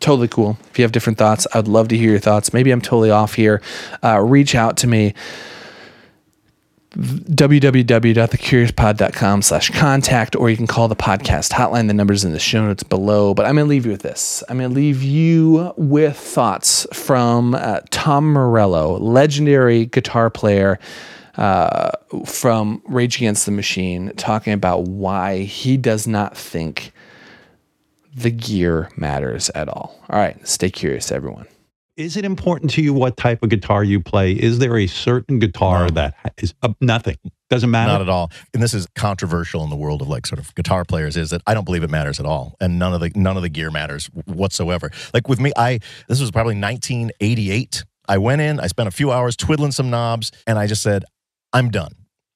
totally 0.00 0.28
cool. 0.28 0.58
If 0.70 0.78
you 0.78 0.82
have 0.82 0.92
different 0.92 1.18
thoughts, 1.18 1.46
I'd 1.54 1.68
love 1.68 1.88
to 1.88 1.96
hear 1.96 2.10
your 2.10 2.18
thoughts. 2.18 2.52
Maybe 2.52 2.72
I'm 2.72 2.80
totally 2.80 3.10
off 3.10 3.34
here. 3.34 3.62
Uh, 4.02 4.18
reach 4.18 4.54
out 4.54 4.76
to 4.78 4.88
me 4.88 5.14
www.thecuriouspod.com 6.90 9.42
slash 9.42 9.70
contact 9.70 10.34
or 10.34 10.50
you 10.50 10.56
can 10.56 10.66
call 10.66 10.88
the 10.88 10.96
podcast 10.96 11.52
hotline 11.52 11.86
the 11.86 11.94
numbers 11.94 12.24
in 12.24 12.32
the 12.32 12.40
show 12.40 12.64
notes 12.64 12.82
below 12.82 13.32
but 13.32 13.46
i'm 13.46 13.54
going 13.54 13.64
to 13.64 13.70
leave 13.70 13.86
you 13.86 13.92
with 13.92 14.02
this 14.02 14.42
i'm 14.48 14.58
going 14.58 14.68
to 14.68 14.74
leave 14.74 15.00
you 15.00 15.72
with 15.76 16.16
thoughts 16.16 16.88
from 16.92 17.54
uh, 17.54 17.78
tom 17.90 18.32
morello 18.32 18.98
legendary 18.98 19.86
guitar 19.86 20.30
player 20.30 20.80
uh, 21.36 21.90
from 22.26 22.82
rage 22.86 23.16
against 23.16 23.46
the 23.46 23.52
machine 23.52 24.12
talking 24.16 24.52
about 24.52 24.82
why 24.84 25.38
he 25.40 25.76
does 25.76 26.06
not 26.06 26.36
think 26.36 26.92
the 28.14 28.30
gear 28.30 28.90
matters 28.96 29.50
at 29.54 29.68
all. 29.68 29.98
All 30.10 30.18
right, 30.18 30.46
stay 30.46 30.70
curious, 30.70 31.12
everyone. 31.12 31.46
Is 31.96 32.16
it 32.16 32.24
important 32.24 32.70
to 32.72 32.82
you 32.82 32.94
what 32.94 33.16
type 33.16 33.42
of 33.42 33.50
guitar 33.50 33.84
you 33.84 34.00
play? 34.00 34.32
Is 34.32 34.58
there 34.58 34.78
a 34.78 34.86
certain 34.86 35.38
guitar 35.38 35.84
No. 35.86 35.88
that 35.90 36.14
is 36.38 36.54
uh, 36.62 36.72
nothing? 36.80 37.16
Doesn't 37.50 37.70
matter. 37.70 37.92
Not 37.92 38.00
at 38.00 38.08
all. 38.08 38.30
And 38.54 38.62
this 38.62 38.72
is 38.72 38.86
controversial 38.94 39.62
in 39.64 39.70
the 39.70 39.76
world 39.76 40.00
of 40.00 40.08
like 40.08 40.24
sort 40.26 40.38
of 40.38 40.54
guitar 40.54 40.84
players 40.84 41.16
is 41.16 41.30
that 41.30 41.42
I 41.46 41.52
don't 41.52 41.64
believe 41.64 41.82
it 41.82 41.90
matters 41.90 42.18
at 42.18 42.24
all. 42.26 42.56
And 42.60 42.78
none 42.78 42.94
of 42.94 43.00
the 43.00 43.10
none 43.16 43.36
of 43.36 43.42
the 43.42 43.48
gear 43.48 43.70
matters 43.70 44.06
whatsoever. 44.24 44.90
Like 45.12 45.28
with 45.28 45.40
me, 45.40 45.52
I 45.56 45.80
this 46.08 46.20
was 46.20 46.30
probably 46.30 46.54
1988. 46.54 47.84
I 48.08 48.18
went 48.18 48.40
in, 48.40 48.60
I 48.60 48.66
spent 48.68 48.88
a 48.88 48.92
few 48.92 49.12
hours 49.12 49.36
twiddling 49.36 49.72
some 49.72 49.90
knobs, 49.90 50.32
and 50.46 50.58
I 50.58 50.66
just 50.66 50.82
said, 50.82 51.04
I'm 51.52 51.70
done. 51.70 51.92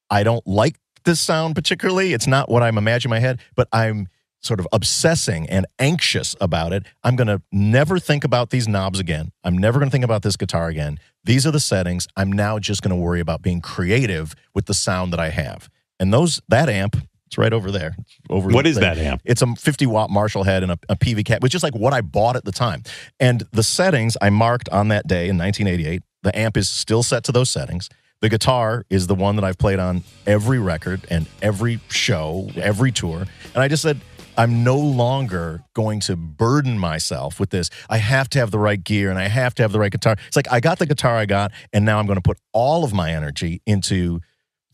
I 0.09 0.23
don't 0.23 0.45
like 0.45 0.77
this 1.03 1.19
sound 1.19 1.55
particularly. 1.55 2.13
It's 2.13 2.27
not 2.27 2.49
what 2.49 2.63
I'm 2.63 2.77
imagining 2.77 3.15
in 3.15 3.21
my 3.21 3.27
head, 3.27 3.39
but 3.55 3.67
I'm 3.71 4.07
sort 4.41 4.59
of 4.59 4.67
obsessing 4.71 5.49
and 5.49 5.65
anxious 5.79 6.35
about 6.39 6.71
it. 6.71 6.83
I'm 7.03 7.15
going 7.15 7.27
to 7.27 7.41
never 7.51 7.97
think 7.97 8.23
about 8.23 8.51
these 8.51 8.67
knobs 8.67 8.99
again. 8.99 9.31
I'm 9.43 9.57
never 9.57 9.79
going 9.79 9.89
to 9.89 9.91
think 9.91 10.05
about 10.05 10.21
this 10.21 10.35
guitar 10.35 10.67
again. 10.67 10.99
These 11.23 11.47
are 11.47 11.51
the 11.51 11.59
settings. 11.59 12.07
I'm 12.15 12.31
now 12.31 12.59
just 12.59 12.83
going 12.83 12.95
to 12.95 13.01
worry 13.01 13.19
about 13.19 13.41
being 13.41 13.59
creative 13.59 14.35
with 14.53 14.65
the 14.67 14.75
sound 14.75 15.13
that 15.13 15.19
I 15.19 15.29
have. 15.29 15.67
And 15.99 16.13
those 16.13 16.41
that 16.49 16.69
amp, 16.69 16.95
it's 17.25 17.39
right 17.39 17.53
over 17.53 17.71
there. 17.71 17.95
Over 18.29 18.49
What 18.49 18.65
thing. 18.65 18.75
that 18.75 18.99
amp? 18.99 19.21
It's 19.25 19.41
a 19.41 19.47
50 19.55 19.87
watt 19.87 20.11
Marshall 20.11 20.43
head 20.43 20.61
and 20.61 20.71
a, 20.73 20.79
a 20.89 20.95
Peavey 20.95 21.25
cap, 21.25 21.41
which 21.41 21.55
is 21.55 21.63
like 21.63 21.75
what 21.75 21.93
I 21.93 22.01
bought 22.01 22.35
at 22.35 22.45
the 22.45 22.51
time. 22.51 22.83
And 23.19 23.43
the 23.51 23.63
settings 23.63 24.15
I 24.21 24.29
marked 24.29 24.69
on 24.69 24.89
that 24.89 25.07
day 25.07 25.27
in 25.27 25.37
1988, 25.39 26.03
The 26.21 26.37
amp 26.37 26.55
is 26.55 26.69
still 26.69 27.01
set 27.01 27.23
to 27.23 27.31
those 27.31 27.49
settings. 27.49 27.89
The 28.21 28.29
guitar 28.29 28.85
is 28.89 29.07
the 29.07 29.15
one 29.15 29.35
that 29.35 29.45
I've 29.45 29.57
played 29.57 29.79
on 29.79 30.03
every 30.25 30.59
record 30.59 31.05
and 31.09 31.27
every 31.41 31.79
show, 31.89 32.49
every 32.55 32.91
tour. 32.91 33.25
And 33.53 33.63
I 33.63 33.67
just 33.67 33.83
said, 33.83 34.01
I'm 34.37 34.63
no 34.63 34.77
longer 34.77 35.63
going 35.73 35.99
to 36.01 36.15
burden 36.15 36.77
myself 36.77 37.39
with 37.39 37.51
this. 37.51 37.69
I 37.89 37.97
have 37.97 38.29
to 38.29 38.39
have 38.39 38.51
the 38.51 38.59
right 38.59 38.83
gear 38.83 39.09
and 39.09 39.17
I 39.19 39.27
have 39.27 39.53
to 39.55 39.63
have 39.63 39.71
the 39.71 39.79
right 39.79 39.91
guitar. 39.91 40.17
It's 40.27 40.35
like 40.35 40.51
I 40.51 40.59
got 40.59 40.79
the 40.79 40.85
guitar 40.85 41.15
I 41.15 41.25
got, 41.25 41.51
and 41.71 41.85
now 41.85 41.99
I'm 41.99 42.05
going 42.05 42.17
to 42.17 42.21
put 42.21 42.37
all 42.51 42.83
of 42.83 42.93
my 42.93 43.11
energy 43.11 43.61
into 43.65 44.21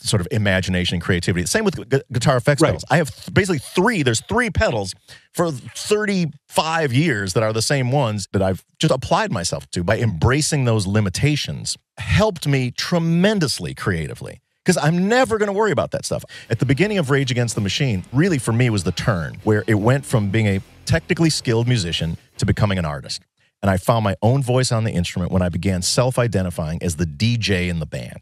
sort 0.02 0.22
of 0.22 0.28
imagination 0.32 0.96
and 0.96 1.02
creativity. 1.04 1.46
Same 1.46 1.64
with 1.64 1.90
gu- 1.90 2.02
guitar 2.12 2.38
effects 2.38 2.62
Right. 2.62 2.70
pedals. 2.70 2.84
I 2.90 2.98
have 2.98 3.10
th- 3.14 3.34
basically 3.34 3.60
three. 3.60 4.04
There's 4.04 4.22
three 4.22 4.50
pedals 4.50 4.94
for 5.34 5.52
35 5.52 6.94
years 6.94 7.34
that 7.34 7.44
are 7.44 7.54
the 7.54 7.62
same 7.62 7.92
ones 7.92 8.28
that 8.34 8.42
I've 8.42 8.64
just 8.80 8.94
applied 8.94 9.32
myself 9.32 9.70
to 9.72 9.84
by 9.84 10.00
embracing 10.00 10.66
those 10.66 10.88
limitations. 10.88 11.78
Helped 11.98 12.48
me 12.48 12.72
tremendously 12.72 13.74
creatively 13.74 14.40
because 14.64 14.78
I'm 14.78 15.08
never 15.08 15.38
going 15.38 15.48
to 15.48 15.54
worry 15.54 15.72
about 15.72 15.92
that 15.92 16.06
stuff. 16.06 16.24
At 16.50 16.60
the 16.60 16.66
beginning 16.66 16.98
of 16.98 17.10
Rage 17.10 17.32
Against 17.32 17.56
the 17.56 17.62
Machine, 17.62 18.04
really 18.12 18.38
for 18.38 18.52
me 18.54 18.70
was 18.70 18.84
the 18.84 18.92
turn 18.92 19.38
where 19.44 19.64
it 19.68 19.76
went 19.76 20.06
from 20.06 20.30
being 20.30 20.48
a 20.48 20.62
technically 20.86 21.30
skilled 21.30 21.68
musician 21.68 22.18
to 22.38 22.46
becoming 22.46 22.78
an 22.78 22.86
artist. 22.86 23.22
And 23.62 23.70
I 23.70 23.78
found 23.78 24.04
my 24.04 24.16
own 24.24 24.42
voice 24.42 24.72
on 24.72 24.84
the 24.86 24.92
instrument 24.92 25.32
when 25.32 25.44
I 25.44 25.50
began 25.50 25.84
self 25.84 26.18
identifying 26.18 26.82
as 26.82 26.96
the 26.96 27.06
DJ 27.06 27.70
in 27.70 27.80
the 27.80 27.86
band. 27.86 28.22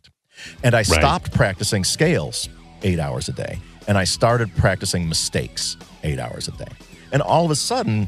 And 0.64 0.76
I 0.76 0.84
stopped 0.84 1.34
practicing 1.34 1.84
scales 1.84 2.50
eight 2.84 3.00
hours 3.00 3.30
a 3.30 3.34
day 3.34 3.60
and 3.88 3.98
I 3.98 4.04
started 4.04 4.56
practicing 4.56 5.10
mistakes 5.10 5.76
eight 6.04 6.20
hours 6.20 6.48
a 6.48 6.52
day. 6.52 6.72
And 7.12 7.22
all 7.22 7.44
of 7.44 7.52
a 7.52 7.56
sudden, 7.56 8.08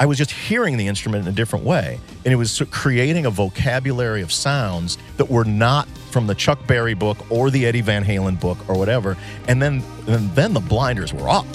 I 0.00 0.06
was 0.06 0.18
just 0.18 0.32
hearing 0.32 0.76
the 0.76 0.88
instrument 0.88 1.26
in 1.26 1.32
a 1.32 1.36
different 1.36 1.64
way. 1.64 2.00
And 2.24 2.32
it 2.32 2.36
was 2.36 2.60
creating 2.70 3.26
a 3.26 3.30
vocabulary 3.30 4.22
of 4.22 4.32
sounds 4.32 4.98
that 5.18 5.30
were 5.30 5.44
not 5.44 5.86
from 6.10 6.26
the 6.26 6.34
Chuck 6.34 6.66
Berry 6.66 6.94
book 6.94 7.30
or 7.30 7.50
the 7.50 7.64
Eddie 7.64 7.80
Van 7.80 8.04
Halen 8.04 8.40
book 8.40 8.58
or 8.68 8.76
whatever. 8.76 9.16
And 9.46 9.62
then, 9.62 9.84
and 10.08 10.34
then 10.34 10.52
the 10.52 10.60
blinders 10.60 11.12
were 11.12 11.28
off. 11.28 11.46